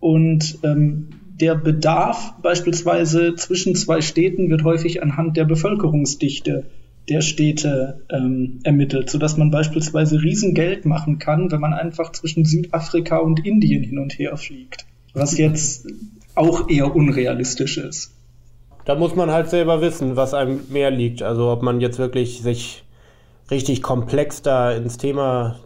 [0.00, 1.08] Und ähm,
[1.40, 6.64] der Bedarf beispielsweise zwischen zwei Städten wird häufig anhand der Bevölkerungsdichte
[7.08, 13.18] der Städte ähm, ermittelt, sodass man beispielsweise Riesengeld machen kann, wenn man einfach zwischen Südafrika
[13.18, 14.86] und Indien hin und her fliegt.
[15.14, 15.86] Was jetzt
[16.34, 18.12] auch eher unrealistisch ist.
[18.84, 21.22] Da muss man halt selber wissen, was einem mehr liegt.
[21.22, 22.84] Also ob man jetzt wirklich sich
[23.50, 25.60] richtig komplex da ins Thema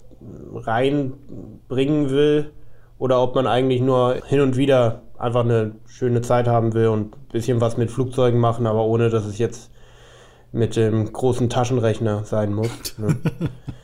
[0.55, 2.51] reinbringen will
[2.99, 7.15] oder ob man eigentlich nur hin und wieder einfach eine schöne Zeit haben will und
[7.15, 9.71] ein bisschen was mit Flugzeugen machen, aber ohne dass es jetzt
[10.53, 12.99] mit dem großen Taschenrechner sein muss.
[12.99, 13.17] Ne?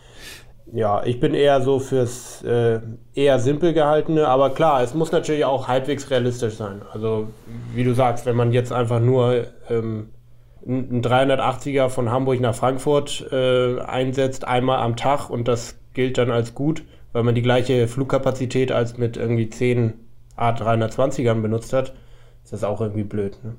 [0.72, 2.81] ja, ich bin eher so fürs äh,
[3.14, 6.83] eher simpel gehaltene, aber klar, es muss natürlich auch halbwegs realistisch sein.
[6.92, 7.29] Also,
[7.74, 10.11] wie du sagst, wenn man jetzt einfach nur ähm,
[10.66, 16.31] ein 380er von Hamburg nach Frankfurt äh, einsetzt, einmal am Tag und das gilt dann
[16.31, 19.94] als gut, weil man die gleiche Flugkapazität als mit irgendwie 10
[20.37, 21.94] A320ern benutzt hat,
[22.44, 23.38] ist das auch irgendwie blöd.
[23.42, 23.55] Ne?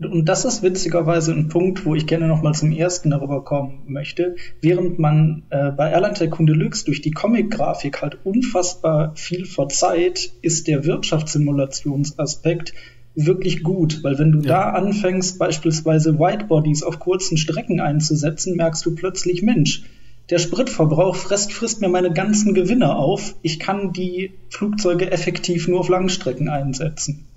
[0.00, 4.36] Und das ist witzigerweise ein Punkt, wo ich gerne nochmal zum ersten darüber kommen möchte.
[4.60, 10.68] Während man äh, bei Airline Tycoon Deluxe durch die Comic-Grafik halt unfassbar viel verzeiht, ist
[10.68, 12.74] der Wirtschaftssimulationsaspekt
[13.16, 14.46] wirklich gut, weil wenn du ja.
[14.46, 19.82] da anfängst, beispielsweise Whitebodies auf kurzen Strecken einzusetzen, merkst du plötzlich, Mensch,
[20.30, 23.34] der Spritverbrauch frisst, frisst mir meine ganzen Gewinne auf.
[23.42, 27.27] Ich kann die Flugzeuge effektiv nur auf Langstrecken einsetzen.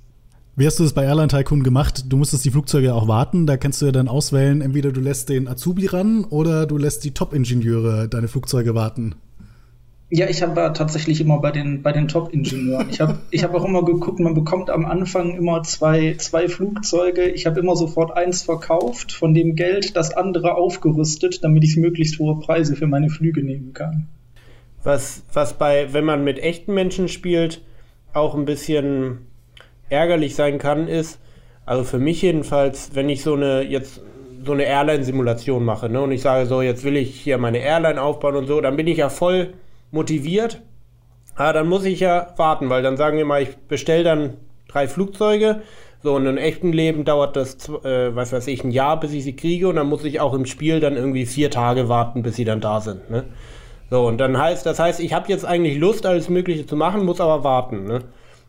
[0.62, 2.04] Wie hast du das bei Airline Tycoon gemacht?
[2.08, 3.47] Du musstest die Flugzeuge auch warten.
[3.47, 7.04] Da kannst du ja dann auswählen, entweder du lässt den Azubi ran oder du lässt
[7.04, 9.15] die Top-Ingenieure deine Flugzeuge warten.
[10.12, 12.91] Ja, ich habe tatsächlich immer bei den, bei den Top-Ingenieuren.
[12.91, 17.24] Ich habe ich hab auch immer geguckt, man bekommt am Anfang immer zwei, zwei Flugzeuge.
[17.24, 22.19] Ich habe immer sofort eins verkauft, von dem Geld das andere aufgerüstet, damit ich möglichst
[22.19, 24.10] hohe Preise für meine Flüge nehmen kann.
[24.84, 27.63] Was, was bei, wenn man mit echten Menschen spielt,
[28.13, 29.26] auch ein bisschen
[29.91, 31.19] ärgerlich sein kann, ist,
[31.65, 34.01] also für mich jedenfalls, wenn ich so eine jetzt
[34.43, 38.01] so eine Airline-Simulation mache, ne, und ich sage so, jetzt will ich hier meine Airline
[38.01, 39.54] aufbauen und so, dann bin ich ja voll
[39.91, 40.62] motiviert.
[41.36, 44.88] Ah, dann muss ich ja warten, weil dann sagen wir mal, ich bestelle dann drei
[44.88, 45.62] Flugzeuge.
[46.04, 49.23] So, und im echten Leben dauert das, äh, was weiß ich, ein Jahr, bis ich
[49.23, 49.67] sie kriege.
[49.67, 52.60] Und dann muss ich auch im Spiel dann irgendwie vier Tage warten, bis sie dann
[52.60, 53.10] da sind.
[53.12, 53.25] Ne?
[53.91, 57.06] So, und dann heißt, das heißt, ich habe jetzt eigentlich Lust, alles Mögliche zu machen,
[57.06, 57.86] muss aber warten.
[57.86, 58.01] Ne?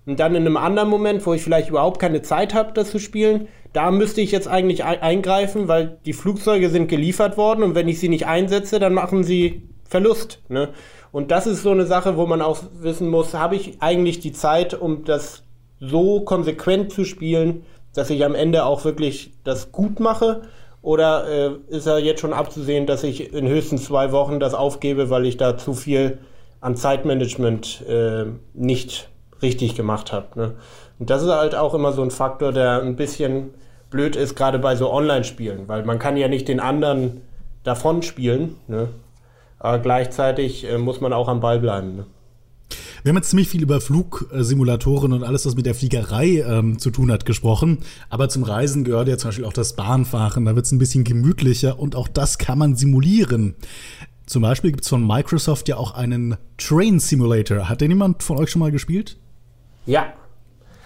[0.04, 2.98] Und dann in einem anderen Moment, wo ich vielleicht überhaupt keine Zeit habe, das zu
[2.98, 7.88] spielen, da müsste ich jetzt eigentlich eingreifen, weil die Flugzeuge sind geliefert worden und wenn
[7.88, 10.42] ich sie nicht einsetze, dann machen sie Verlust.
[10.48, 10.70] Ne?
[11.12, 14.32] Und das ist so eine Sache, wo man auch wissen muss, habe ich eigentlich die
[14.32, 15.44] Zeit, um das
[15.78, 20.42] so konsequent zu spielen, dass ich am Ende auch wirklich das gut mache?
[20.80, 25.10] Oder äh, ist er jetzt schon abzusehen, dass ich in höchstens zwei Wochen das aufgebe,
[25.10, 26.18] weil ich da zu viel
[26.60, 29.12] an Zeitmanagement äh, nicht
[29.42, 30.26] richtig gemacht habe?
[30.37, 30.52] Ne?
[30.98, 33.50] Und das ist halt auch immer so ein Faktor, der ein bisschen
[33.90, 37.20] blöd ist, gerade bei so Online-Spielen, weil man kann ja nicht den anderen
[37.62, 38.57] davon spielen.
[38.68, 38.88] Ne?
[39.59, 41.96] Aber gleichzeitig äh, muss man auch am Ball bleiben.
[41.96, 42.07] Ne?
[43.02, 46.90] Wir haben jetzt ziemlich viel über Flugsimulatoren und alles, was mit der Fliegerei ähm, zu
[46.90, 47.78] tun hat, gesprochen.
[48.11, 50.44] Aber zum Reisen gehört ja zum Beispiel auch das Bahnfahren.
[50.44, 53.57] Da wird es ein bisschen gemütlicher und auch das kann man simulieren.
[54.26, 57.68] Zum Beispiel gibt es von Microsoft ja auch einen Train Simulator.
[57.68, 59.18] Hat den jemand von euch schon mal gespielt?
[59.87, 60.12] Ja,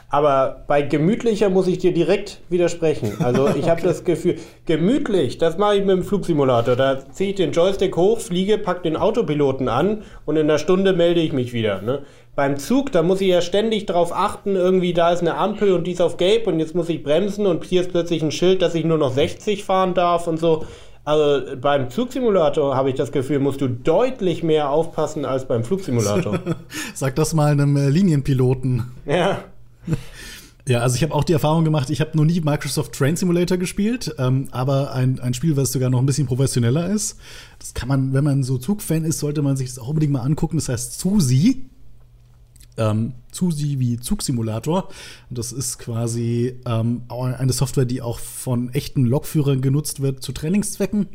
[0.08, 3.16] aber bei gemütlicher muss ich dir direkt widersprechen.
[3.22, 6.76] Also ich habe das Gefühl, gemütlich, das mache ich mit dem Flugsimulator.
[6.76, 10.92] Da ziehe ich den Joystick hoch, fliege, pack den Autopiloten an und in einer Stunde
[10.92, 11.82] melde ich mich wieder.
[11.82, 12.02] Ne?
[12.36, 15.86] Beim Zug, da muss ich ja ständig darauf achten, irgendwie da ist eine Ampel und
[15.86, 18.62] die ist auf Gelb und jetzt muss ich bremsen und hier ist plötzlich ein Schild,
[18.62, 20.64] dass ich nur noch 60 fahren darf und so.
[21.06, 26.40] Also beim Zugsimulator habe ich das Gefühl, musst du deutlich mehr aufpassen als beim Flugsimulator.
[26.94, 28.84] Sag das mal einem äh, Linienpiloten.
[29.06, 29.44] Ja.
[30.68, 33.56] Ja, also ich habe auch die Erfahrung gemacht, ich habe noch nie Microsoft Train Simulator
[33.56, 37.20] gespielt, ähm, aber ein, ein Spiel, was sogar noch ein bisschen professioneller ist.
[37.60, 40.22] Das kann man, wenn man so Zugfan ist, sollte man sich das auch unbedingt mal
[40.22, 40.56] angucken.
[40.56, 41.66] Das heißt Susi.
[42.78, 44.88] Ähm, Susi wie Zugsimulator.
[45.30, 51.08] Das ist quasi ähm, eine Software, die auch von echten Lokführern genutzt wird zu Trainingszwecken.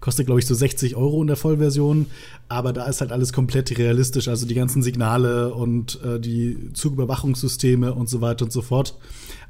[0.00, 2.06] Kostet, glaube ich, so 60 Euro in der Vollversion.
[2.48, 4.28] Aber da ist halt alles komplett realistisch.
[4.28, 8.96] Also die ganzen Signale und äh, die Zugüberwachungssysteme und so weiter und so fort.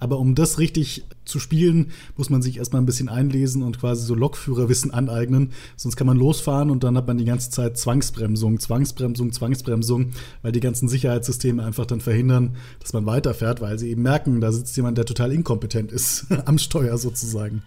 [0.01, 4.05] Aber um das richtig zu spielen, muss man sich erstmal ein bisschen einlesen und quasi
[4.05, 5.53] so Lokführerwissen aneignen.
[5.77, 10.11] Sonst kann man losfahren und dann hat man die ganze Zeit Zwangsbremsung, Zwangsbremsung, Zwangsbremsung,
[10.43, 14.51] weil die ganzen Sicherheitssysteme einfach dann verhindern, dass man weiterfährt, weil sie eben merken, da
[14.51, 17.63] sitzt jemand, der total inkompetent ist, am Steuer sozusagen.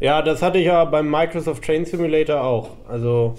[0.00, 2.70] Ja, das hatte ich ja beim Microsoft Train Simulator auch.
[2.88, 3.34] Also,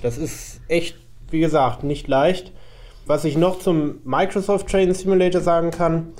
[0.00, 0.96] das ist echt,
[1.30, 2.52] wie gesagt, nicht leicht.
[3.06, 6.12] Was ich noch zum Microsoft Train Simulator sagen kann,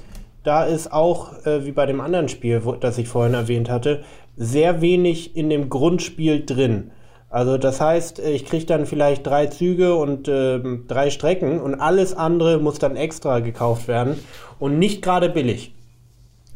[0.42, 4.02] da ist auch, äh, wie bei dem anderen Spiel, wo, das ich vorhin erwähnt hatte,
[4.36, 6.90] sehr wenig in dem Grundspiel drin.
[7.30, 12.14] Also das heißt, ich kriege dann vielleicht drei Züge und äh, drei Strecken und alles
[12.14, 14.18] andere muss dann extra gekauft werden
[14.58, 15.74] und nicht gerade billig.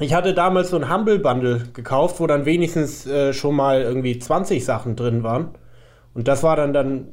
[0.00, 4.18] Ich hatte damals so ein Humble Bundle gekauft, wo dann wenigstens äh, schon mal irgendwie
[4.18, 5.50] 20 Sachen drin waren.
[6.14, 7.08] Und das war dann dann,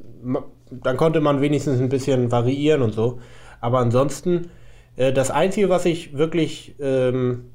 [0.70, 3.18] dann konnte man wenigstens ein bisschen variieren und so.
[3.60, 4.50] Aber ansonsten,
[4.96, 7.46] äh, das Einzige, was ich wirklich ähm,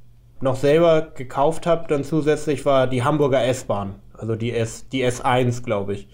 [0.41, 3.95] noch selber gekauft habe, dann zusätzlich war die Hamburger S-Bahn.
[4.13, 6.07] Also die, S, die S1, glaube ich.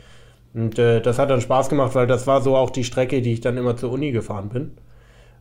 [0.53, 3.34] Und äh, das hat dann Spaß gemacht, weil das war so auch die Strecke, die
[3.34, 4.77] ich dann immer zur Uni gefahren bin.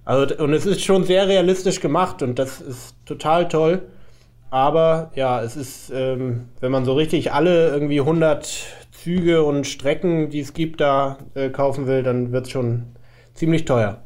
[0.06, 3.82] Also, und es ist schon sehr realistisch gemacht und das ist total toll.
[4.50, 10.30] Aber ja, es ist, ähm, wenn man so richtig alle irgendwie 100 Züge und Strecken,
[10.30, 12.84] die es gibt, da äh, kaufen will, dann wird es schon
[13.34, 14.00] ziemlich teuer.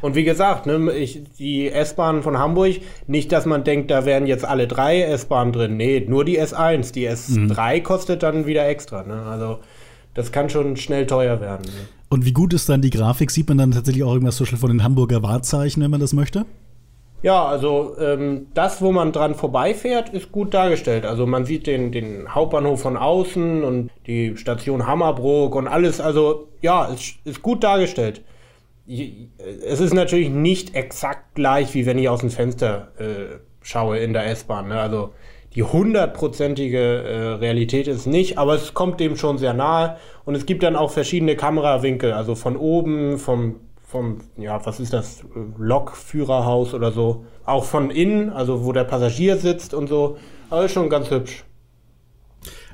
[0.00, 4.26] Und wie gesagt, ne, ich, die S-Bahn von Hamburg, nicht, dass man denkt, da wären
[4.26, 5.76] jetzt alle drei S-Bahnen drin.
[5.76, 6.92] Nee, nur die S1.
[6.92, 7.82] Die S3 mhm.
[7.84, 9.04] kostet dann wieder extra.
[9.04, 9.22] Ne?
[9.22, 9.60] Also
[10.18, 11.64] das kann schon schnell teuer werden.
[11.64, 11.88] Ne?
[12.08, 13.30] Und wie gut ist dann die Grafik?
[13.30, 16.44] Sieht man dann tatsächlich auch irgendwas von den Hamburger Wahrzeichen, wenn man das möchte?
[17.22, 21.04] Ja, also ähm, das, wo man dran vorbeifährt, ist gut dargestellt.
[21.04, 26.00] Also man sieht den, den Hauptbahnhof von außen und die Station Hammerbrook und alles.
[26.00, 28.22] Also ja, es ist gut dargestellt
[28.88, 34.14] es ist natürlich nicht exakt gleich, wie wenn ich aus dem Fenster äh, schaue in
[34.14, 34.68] der S-Bahn.
[34.68, 34.80] Ne?
[34.80, 35.12] Also
[35.58, 39.96] die hundertprozentige äh, Realität ist nicht, aber es kommt dem schon sehr nahe.
[40.24, 44.92] Und es gibt dann auch verschiedene Kamerawinkel, also von oben, vom, vom, ja, was ist
[44.92, 45.24] das,
[45.58, 47.24] Lokführerhaus oder so.
[47.44, 50.16] Auch von innen, also wo der Passagier sitzt und so.
[50.48, 51.42] Aber ist schon ganz hübsch.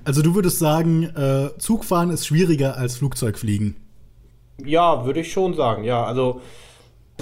[0.05, 3.77] Also du würdest sagen, äh, Zugfahren ist schwieriger als Flugzeugfliegen.
[4.63, 6.05] Ja, würde ich schon sagen, ja.
[6.05, 6.43] Also,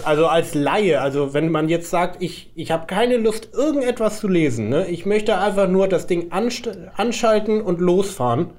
[0.05, 4.29] also als Laie, also wenn man jetzt sagt, ich, ich habe keine Lust, irgendetwas zu
[4.29, 4.87] lesen, ne?
[4.89, 8.51] ich möchte einfach nur das Ding anschalten und losfahren,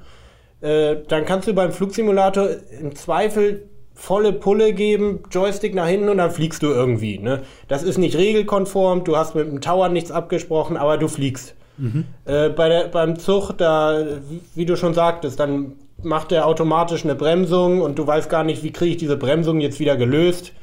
[0.62, 6.18] äh, dann kannst du beim Flugsimulator im Zweifel volle Pulle geben, Joystick nach hinten und
[6.18, 7.20] dann fliegst du irgendwie.
[7.20, 7.42] Ne?
[7.68, 11.56] Das ist nicht regelkonform, du hast mit dem Tower nichts abgesprochen, aber du fliegst.
[11.78, 12.06] Mhm.
[12.26, 17.04] Äh, bei der, beim Zug, da, wie, wie, du schon sagtest, dann macht er automatisch
[17.04, 20.54] eine Bremsung und du weißt gar nicht, wie kriege ich diese Bremsung jetzt wieder gelöst.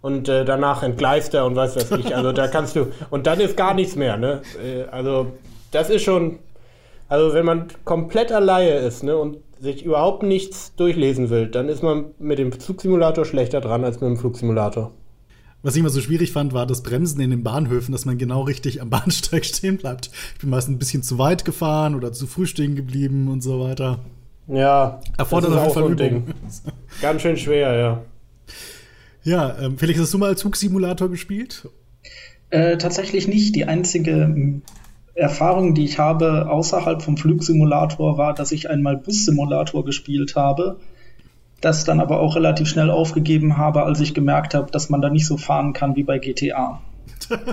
[0.00, 2.14] Und äh, danach entgleist er und weiß was ich.
[2.14, 2.86] Also da kannst du.
[3.10, 4.42] Und dann ist gar nichts mehr, ne?
[4.62, 5.32] Äh, also,
[5.70, 6.38] das ist schon.
[7.08, 11.82] Also, wenn man komplett alleine ist, ne, und sich überhaupt nichts durchlesen will, dann ist
[11.82, 14.92] man mit dem Zugsimulator schlechter dran als mit dem Flugsimulator.
[15.62, 18.42] Was ich immer so schwierig fand, war das Bremsen in den Bahnhöfen, dass man genau
[18.42, 20.10] richtig am Bahnsteig stehen bleibt.
[20.34, 23.60] Ich bin meist ein bisschen zu weit gefahren oder zu früh stehen geblieben und so
[23.60, 23.98] weiter.
[24.46, 25.00] Ja.
[25.16, 26.34] Erfordert auf jeden Fall Übung.
[27.02, 28.02] Ganz schön schwer, ja.
[29.28, 31.68] Ja, ähm, Felix, hast du mal Zugsimulator gespielt?
[32.48, 33.54] Äh, tatsächlich nicht.
[33.54, 34.62] Die einzige
[35.14, 40.80] Erfahrung, die ich habe außerhalb vom Flugsimulator, war, dass ich einmal Bussimulator gespielt habe.
[41.60, 45.10] Das dann aber auch relativ schnell aufgegeben habe, als ich gemerkt habe, dass man da
[45.10, 46.80] nicht so fahren kann wie bei GTA.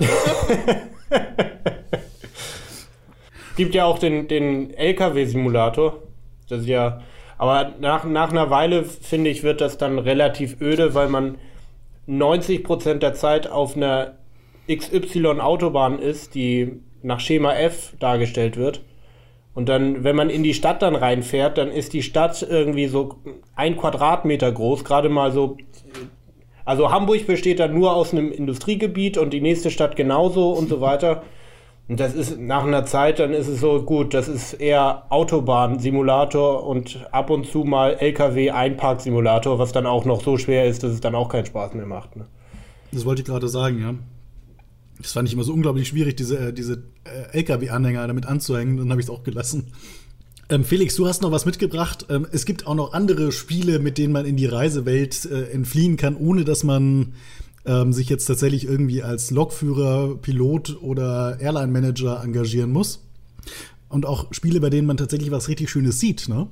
[3.56, 6.02] Gibt ja auch den, den LKW-Simulator.
[6.48, 7.02] Das ist ja,
[7.36, 11.36] aber nach, nach einer Weile, finde ich, wird das dann relativ öde, weil man
[12.08, 14.18] 90% der Zeit auf einer
[14.68, 18.82] XY-Autobahn ist, die nach Schema F dargestellt wird.
[19.54, 23.16] Und dann, wenn man in die Stadt dann reinfährt, dann ist die Stadt irgendwie so
[23.54, 25.56] ein Quadratmeter groß, gerade mal so.
[26.64, 30.80] Also Hamburg besteht dann nur aus einem Industriegebiet und die nächste Stadt genauso und so
[30.80, 31.22] weiter.
[31.88, 36.66] Und das ist nach einer Zeit, dann ist es so gut, das ist eher Autobahn-Simulator
[36.66, 41.00] und ab und zu mal LKW-Einpark-Simulator, was dann auch noch so schwer ist, dass es
[41.00, 42.16] dann auch keinen Spaß mehr macht.
[42.16, 42.26] Ne?
[42.90, 43.94] Das wollte ich gerade sagen, ja.
[44.98, 48.90] Das fand ich immer so unglaublich schwierig, diese, äh, diese äh, LKW-Anhänger damit anzuhängen, dann
[48.90, 49.72] habe ich es auch gelassen.
[50.48, 52.06] Ähm, Felix, du hast noch was mitgebracht.
[52.08, 55.96] Ähm, es gibt auch noch andere Spiele, mit denen man in die Reisewelt äh, entfliehen
[55.96, 57.14] kann, ohne dass man
[57.66, 63.02] ähm, sich jetzt tatsächlich irgendwie als Lokführer, Pilot oder Airline-Manager engagieren muss.
[63.88, 66.48] Und auch Spiele, bei denen man tatsächlich was richtig Schönes sieht, ne?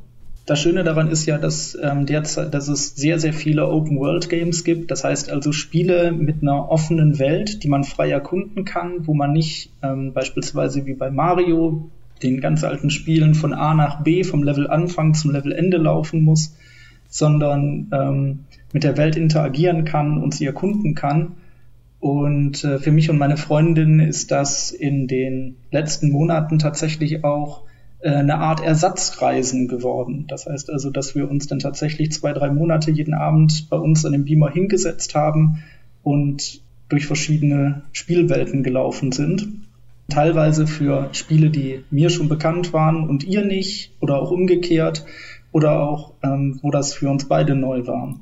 [0.46, 4.90] Das Schöne daran ist ja, dass, ähm, derzeit, dass es sehr, sehr viele Open-World-Games gibt.
[4.90, 9.32] Das heißt also Spiele mit einer offenen Welt, die man frei erkunden kann, wo man
[9.32, 11.90] nicht ähm, beispielsweise wie bei Mario,
[12.22, 16.22] den ganz alten Spielen, von A nach B, vom Level Anfang zum Level Ende laufen
[16.22, 16.54] muss,
[17.08, 18.40] sondern ähm,
[18.74, 21.36] mit der Welt interagieren kann und sie erkunden kann.
[22.00, 27.62] Und äh, für mich und meine Freundin ist das in den letzten Monaten tatsächlich auch
[28.00, 30.24] äh, eine Art Ersatzreisen geworden.
[30.26, 34.04] Das heißt also, dass wir uns dann tatsächlich zwei, drei Monate jeden Abend bei uns
[34.04, 35.62] an dem Beamer hingesetzt haben
[36.02, 39.48] und durch verschiedene Spielwelten gelaufen sind.
[40.08, 45.06] Teilweise für Spiele, die mir schon bekannt waren und ihr nicht oder auch umgekehrt
[45.52, 48.18] oder auch, ähm, wo das für uns beide neu war.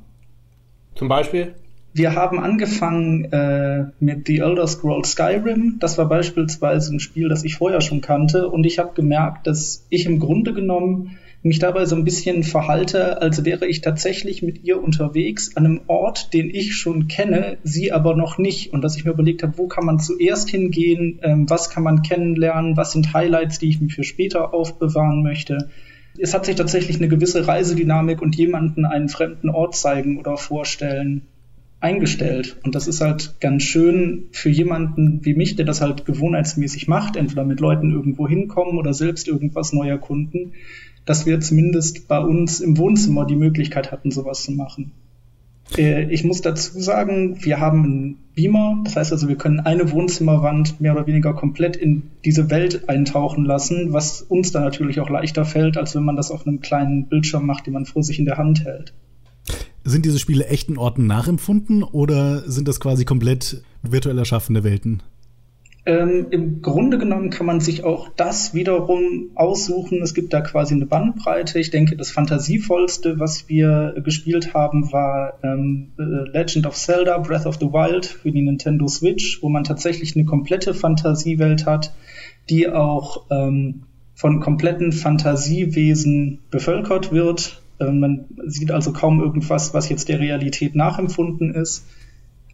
[0.95, 1.55] Zum Beispiel?
[1.95, 5.77] Wir haben angefangen äh, mit The Elder Scrolls Skyrim.
[5.79, 8.49] Das war beispielsweise ein Spiel, das ich vorher schon kannte.
[8.49, 13.21] Und ich habe gemerkt, dass ich im Grunde genommen mich dabei so ein bisschen verhalte,
[13.21, 17.91] als wäre ich tatsächlich mit ihr unterwegs an einem Ort, den ich schon kenne, sie
[17.91, 18.73] aber noch nicht.
[18.73, 22.01] Und dass ich mir überlegt habe, wo kann man zuerst hingehen, ähm, was kann man
[22.01, 25.69] kennenlernen, was sind Highlights, die ich mir für später aufbewahren möchte
[26.17, 31.23] es hat sich tatsächlich eine gewisse Reisedynamik und jemanden einen fremden Ort zeigen oder vorstellen
[31.79, 32.57] eingestellt.
[32.63, 37.17] Und das ist halt ganz schön für jemanden wie mich, der das halt gewohnheitsmäßig macht,
[37.17, 40.53] entweder mit Leuten irgendwo hinkommen oder selbst irgendwas neu erkunden,
[41.05, 44.91] dass wir zumindest bei uns im Wohnzimmer die Möglichkeit hatten, sowas zu machen.
[45.77, 48.81] Äh, ich muss dazu sagen, wir haben einen Beamer.
[48.83, 53.45] Das heißt also, wir können eine Wohnzimmerwand mehr oder weniger komplett in diese Welt eintauchen
[53.45, 57.07] lassen, was uns dann natürlich auch leichter fällt, als wenn man das auf einem kleinen
[57.07, 58.93] Bildschirm macht, den man vor sich in der Hand hält.
[59.83, 65.03] Sind diese Spiele echten Orten nachempfunden oder sind das quasi komplett virtuell erschaffene Welten?
[65.85, 70.01] Ähm, Im Grunde genommen kann man sich auch das wiederum aussuchen.
[70.01, 71.59] Es gibt da quasi eine Bandbreite.
[71.59, 77.57] Ich denke, das fantasievollste, was wir gespielt haben, war ähm, Legend of Zelda Breath of
[77.59, 81.93] the Wild für die Nintendo Switch, wo man tatsächlich eine komplette Fantasiewelt hat,
[82.49, 83.83] die auch ähm,
[84.15, 87.61] von kompletten Fantasiewesen bevölkert wird.
[87.81, 91.85] Ähm, man sieht also kaum irgendwas, was jetzt der Realität nachempfunden ist.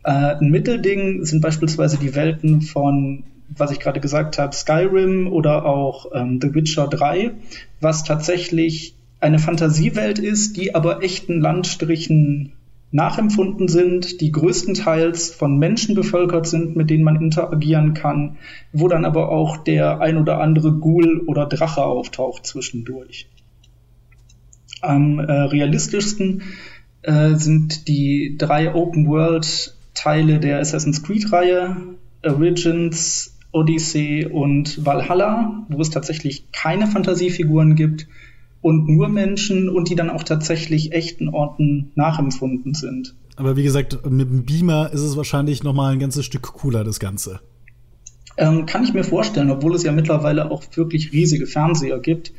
[0.09, 5.65] Äh, ein Mittelding sind beispielsweise die Welten von, was ich gerade gesagt habe, Skyrim oder
[5.65, 7.33] auch ähm, The Witcher 3,
[7.79, 12.53] was tatsächlich eine Fantasiewelt ist, die aber echten Landstrichen
[12.91, 18.37] nachempfunden sind, die größtenteils von Menschen bevölkert sind, mit denen man interagieren kann,
[18.73, 23.27] wo dann aber auch der ein oder andere Ghoul oder Drache auftaucht zwischendurch.
[24.81, 26.41] Am äh, realistischsten
[27.03, 31.75] äh, sind die drei Open World Teile der Assassin's Creed-Reihe,
[32.23, 38.07] Origins, Odyssey und Valhalla, wo es tatsächlich keine Fantasiefiguren gibt
[38.61, 43.15] und nur Menschen und die dann auch tatsächlich echten Orten nachempfunden sind.
[43.37, 46.83] Aber wie gesagt, mit dem Beamer ist es wahrscheinlich noch mal ein ganzes Stück cooler,
[46.83, 47.39] das Ganze.
[48.37, 52.33] Ähm, kann ich mir vorstellen, obwohl es ja mittlerweile auch wirklich riesige Fernseher gibt.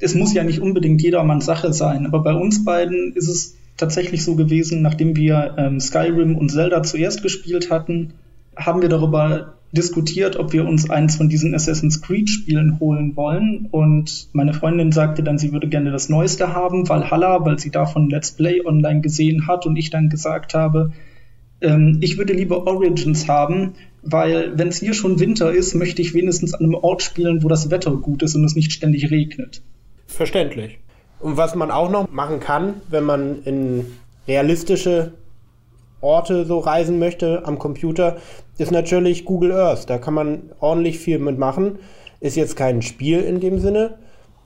[0.00, 4.24] Es muss ja nicht unbedingt jedermanns Sache sein, aber bei uns beiden ist es tatsächlich
[4.24, 8.14] so gewesen, nachdem wir ähm, Skyrim und Zelda zuerst gespielt hatten,
[8.56, 13.68] haben wir darüber diskutiert, ob wir uns eins von diesen Assassin's Creed Spielen holen wollen.
[13.70, 18.10] Und meine Freundin sagte dann, sie würde gerne das Neueste haben, Valhalla, weil sie davon
[18.10, 19.66] Let's Play online gesehen hat.
[19.66, 20.92] Und ich dann gesagt habe,
[21.60, 26.14] ähm, ich würde lieber Origins haben, weil wenn es hier schon Winter ist, möchte ich
[26.14, 29.62] wenigstens an einem Ort spielen, wo das Wetter gut ist und es nicht ständig regnet.
[30.06, 30.78] Verständlich.
[31.20, 33.86] Und was man auch noch machen kann, wenn man in
[34.26, 35.12] realistische
[36.00, 38.16] Orte so reisen möchte am Computer,
[38.58, 39.88] ist natürlich Google Earth.
[39.88, 41.78] Da kann man ordentlich viel mitmachen.
[42.20, 43.98] Ist jetzt kein Spiel in dem Sinne,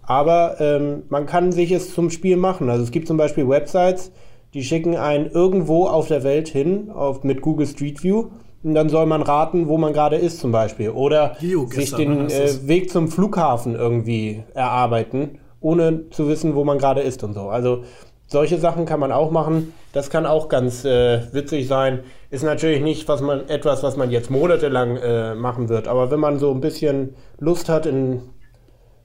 [0.02, 2.70] aber ähm, man kann sich es zum Spiel machen.
[2.70, 4.12] Also es gibt zum Beispiel Websites,
[4.52, 8.26] die schicken einen irgendwo auf der Welt hin auf, mit Google Street View
[8.62, 10.90] und dann soll man raten, wo man gerade ist zum Beispiel.
[10.90, 11.36] Oder
[11.70, 17.24] sich den äh, Weg zum Flughafen irgendwie erarbeiten ohne zu wissen, wo man gerade ist
[17.24, 17.48] und so.
[17.48, 17.84] Also
[18.26, 19.72] solche Sachen kann man auch machen.
[19.92, 22.00] Das kann auch ganz äh, witzig sein.
[22.30, 25.88] Ist natürlich nicht was man, etwas, was man jetzt monatelang äh, machen wird.
[25.88, 28.22] Aber wenn man so ein bisschen Lust hat, in,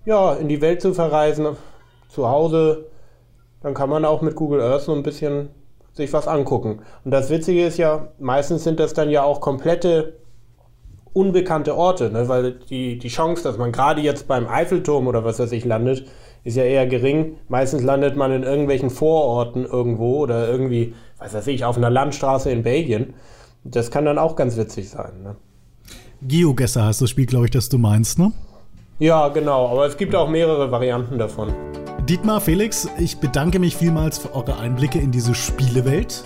[0.04, 1.48] ja, in die Welt zu verreisen,
[2.10, 2.88] zu Hause,
[3.62, 5.50] dann kann man auch mit Google Earth so ein bisschen
[5.94, 6.82] sich was angucken.
[7.06, 10.20] Und das Witzige ist ja, meistens sind das dann ja auch komplette
[11.14, 12.28] unbekannte Orte, ne?
[12.28, 16.06] weil die, die Chance, dass man gerade jetzt beim Eiffelturm oder was weiß ich landet,
[16.44, 17.38] ist ja eher gering.
[17.48, 22.52] Meistens landet man in irgendwelchen Vororten irgendwo oder irgendwie, was weiß ich, auf einer Landstraße
[22.52, 23.14] in Belgien.
[23.64, 25.22] Das kann dann auch ganz witzig sein.
[25.24, 25.36] Ne?
[26.22, 28.32] GeoGuessr heißt das Spiel, glaube ich, das du meinst, ne?
[29.00, 31.54] Ja, genau, aber es gibt auch mehrere Varianten davon.
[32.10, 36.24] Dietmar, Felix, ich bedanke mich vielmals für eure Einblicke in diese Spielewelt.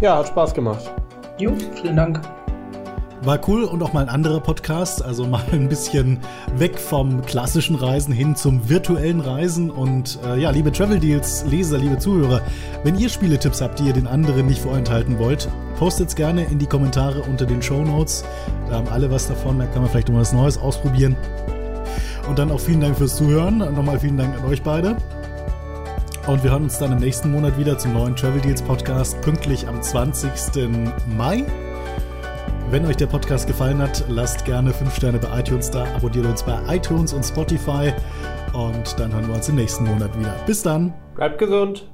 [0.00, 0.92] Ja, hat Spaß gemacht.
[1.38, 2.20] Jo, vielen Dank.
[3.22, 6.20] War cool und auch mal ein anderer Podcast, also mal ein bisschen
[6.56, 9.70] weg vom klassischen Reisen hin zum virtuellen Reisen.
[9.70, 12.42] Und äh, ja, liebe Travel Deals, Leser, liebe Zuhörer,
[12.84, 15.48] wenn ihr Spieletipps habt, die ihr den anderen nicht vorenthalten wollt,
[15.78, 18.24] postet's gerne in die Kommentare unter den Show Notes.
[18.68, 21.16] Da haben alle was davon, da kann man vielleicht noch was Neues ausprobieren.
[22.28, 23.58] Und dann auch vielen Dank fürs Zuhören.
[23.58, 24.96] Nochmal vielen Dank an euch beide.
[26.28, 29.66] Und wir hören uns dann im nächsten Monat wieder zum neuen Travel Deals Podcast, pünktlich
[29.66, 30.30] am 20.
[31.16, 31.46] Mai.
[32.70, 36.42] Wenn euch der Podcast gefallen hat, lasst gerne 5 Sterne bei iTunes da, abonniert uns
[36.42, 37.94] bei iTunes und Spotify
[38.52, 40.34] und dann hören wir uns im nächsten Monat wieder.
[40.44, 40.92] Bis dann.
[41.14, 41.88] Bleibt gesund.